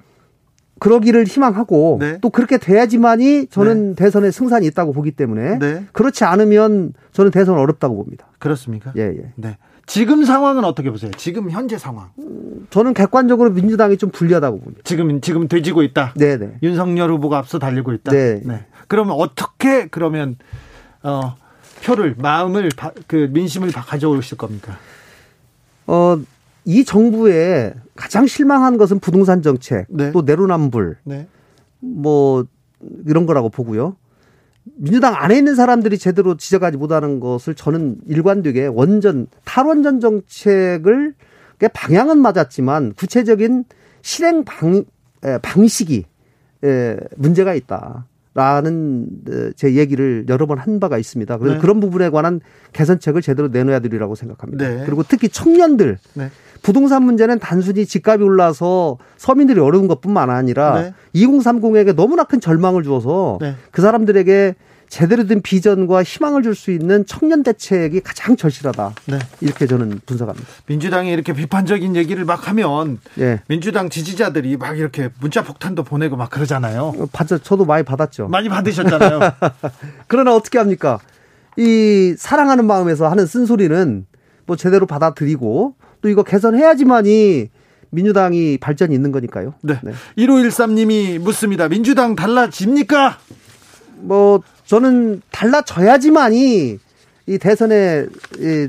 그러기를 0.78 1.24
희망하고 1.24 1.96
네. 2.00 2.18
또 2.20 2.30
그렇게 2.30 2.56
돼야지만이 2.58 3.48
저는 3.48 3.90
네. 3.90 3.94
대선에 3.96 4.30
승산이 4.30 4.64
있다고 4.66 4.92
보기 4.92 5.10
때문에 5.10 5.58
네. 5.58 5.84
그렇지 5.92 6.22
않으면 6.22 6.92
저는 7.12 7.32
대선 7.32 7.58
어렵다고 7.58 7.96
봅니다. 7.96 8.28
그렇습니까? 8.38 8.92
예, 8.96 9.02
예. 9.02 9.32
네. 9.34 9.56
지금 9.86 10.24
상황은 10.24 10.64
어떻게 10.64 10.90
보세요? 10.90 11.10
지금 11.16 11.50
현재 11.50 11.78
상황. 11.78 12.10
저는 12.70 12.94
객관적으로 12.94 13.50
민주당이 13.50 13.96
좀 13.96 14.10
불리하다고 14.10 14.60
봅니다. 14.60 14.82
지금 14.84 15.20
지금 15.20 15.48
돼지고 15.48 15.82
있다. 15.82 16.12
네, 16.16 16.36
네. 16.36 16.58
윤석열 16.62 17.10
후보가 17.10 17.38
앞서 17.38 17.58
달리고 17.58 17.92
있다. 17.92 18.12
네. 18.12 18.40
네. 18.44 18.66
그러면 18.86 19.16
어떻게 19.18 19.86
그러면 19.88 20.36
어 21.02 21.36
표를 21.86 22.16
마음을 22.18 22.70
그 23.06 23.28
민심을 23.30 23.70
가져오실 23.70 24.36
겁니까? 24.36 24.76
어, 25.86 26.18
이 26.64 26.84
정부에 26.84 27.74
가장 27.94 28.26
실망한 28.26 28.76
것은 28.76 28.98
부동산 28.98 29.40
정책, 29.40 29.86
네. 29.88 30.10
또 30.10 30.22
내로남불, 30.22 30.96
네. 31.04 31.28
뭐 31.78 32.44
이런 33.06 33.24
거라고 33.26 33.48
보고요. 33.48 33.96
민주당 34.64 35.14
안에 35.14 35.38
있는 35.38 35.54
사람들이 35.54 35.96
제대로 35.96 36.36
지적하지 36.36 36.76
못하는 36.76 37.20
것을 37.20 37.54
저는 37.54 37.98
일관되게 38.08 38.66
원전 38.66 39.28
탈원전 39.44 40.00
정책을 40.00 41.14
방향은 41.72 42.18
맞았지만 42.18 42.94
구체적인 42.94 43.64
실행 44.02 44.44
방 44.44 44.84
방식이 45.40 46.04
문제가 47.14 47.54
있다. 47.54 48.06
라는 48.36 49.06
어, 49.30 49.50
제 49.56 49.74
얘기를 49.76 50.26
여러 50.28 50.44
번 50.44 50.58
한 50.58 50.78
바가 50.78 50.98
있습니다. 50.98 51.38
그래서 51.38 51.54
네. 51.54 51.60
그런 51.60 51.80
부분에 51.80 52.10
관한 52.10 52.40
개선책을 52.74 53.22
제대로 53.22 53.48
내놓아야 53.48 53.80
되리라고 53.80 54.14
생각합니다. 54.14 54.68
네. 54.68 54.82
그리고 54.84 55.02
특히 55.02 55.30
청년들 55.30 55.98
네. 56.14 56.30
부동산 56.62 57.02
문제는 57.04 57.38
단순히 57.38 57.86
집값이 57.86 58.22
올라서 58.22 58.98
서민들이 59.16 59.60
어려운 59.60 59.88
것뿐만 59.88 60.28
아니라 60.28 60.92
2030에게 61.14 61.94
너무나 61.94 62.24
큰 62.24 62.40
절망을 62.40 62.82
주어서 62.82 63.38
네. 63.40 63.54
그 63.70 63.80
사람들에게 63.80 64.54
제대로 64.88 65.26
된 65.26 65.42
비전과 65.42 66.02
희망을 66.02 66.42
줄 66.42 66.56
수 66.56 66.70
있는 66.70 67.04
청년 67.06 67.42
대책이 67.42 68.00
가장 68.00 68.36
절실하다. 68.36 68.94
네. 69.06 69.18
이렇게 69.42 69.66
저는 69.66 70.00
분석합니다. 70.06 70.48
민주당이 70.66 71.10
이렇게 71.10 71.34
비판적인 71.34 71.94
얘기를 71.96 72.24
막 72.24 72.48
하면 72.48 72.98
네. 73.14 73.40
민주당 73.46 73.90
지지자들이 73.90 74.56
막 74.56 74.78
이렇게 74.78 75.10
문자 75.20 75.42
폭탄도 75.42 75.82
보내고 75.84 76.16
막 76.16 76.30
그러잖아요. 76.30 76.94
어, 76.96 77.06
받죠. 77.12 77.38
저도 77.38 77.66
많이 77.66 77.82
받았죠. 77.84 78.28
많이 78.28 78.48
받으셨잖아요. 78.48 79.20
그러나 80.08 80.34
어떻게 80.34 80.58
합니까? 80.58 80.98
이 81.58 82.14
사랑하는 82.16 82.66
마음에서 82.66 83.08
하는 83.08 83.26
쓴소리는 83.26 84.06
뭐 84.46 84.56
제대로 84.56 84.86
받아들이고 84.86 85.74
또 86.00 86.08
이거 86.08 86.22
개선해야지만이 86.22 87.50
민주당이 87.90 88.58
발전이 88.58 88.94
있는 88.94 89.12
거니까요. 89.12 89.54
네. 89.62 89.78
네. 89.82 89.92
1513님이 90.18 91.18
묻습니다. 91.18 91.68
민주당 91.68 92.14
달라집니까? 92.16 93.18
뭐 93.98 94.40
저는 94.66 95.22
달라져야지만이 95.30 96.78
이 97.28 97.38
대선에 97.38 98.06
이 98.38 98.68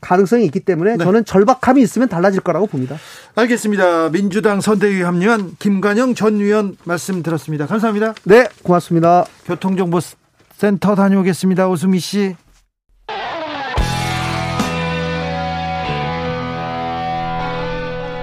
가능성이 0.00 0.44
있기 0.44 0.60
때문에 0.60 0.96
네. 0.96 1.04
저는 1.04 1.24
절박함이 1.24 1.82
있으면 1.82 2.08
달라질 2.08 2.40
거라고 2.40 2.66
봅니다. 2.66 2.96
알겠습니다. 3.34 4.10
민주당 4.10 4.60
선대위 4.60 5.02
합류한 5.02 5.56
김관영 5.58 6.14
전 6.14 6.36
의원 6.36 6.76
말씀 6.84 7.22
들었습니다. 7.22 7.66
감사합니다. 7.66 8.14
네, 8.24 8.48
고맙습니다. 8.62 9.24
교통정보센터 9.46 10.94
다녀오겠습니다. 10.94 11.68
오수미 11.68 11.98
씨. 11.98 12.36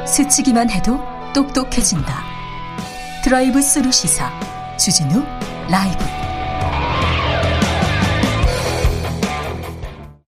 스치기만 0.07 0.69
해도 0.69 0.97
똑똑해진다. 1.33 2.23
드라이브 3.21 3.61
스루 3.61 3.91
시사 3.91 4.31
주진우 4.77 5.21
라이브 5.69 6.24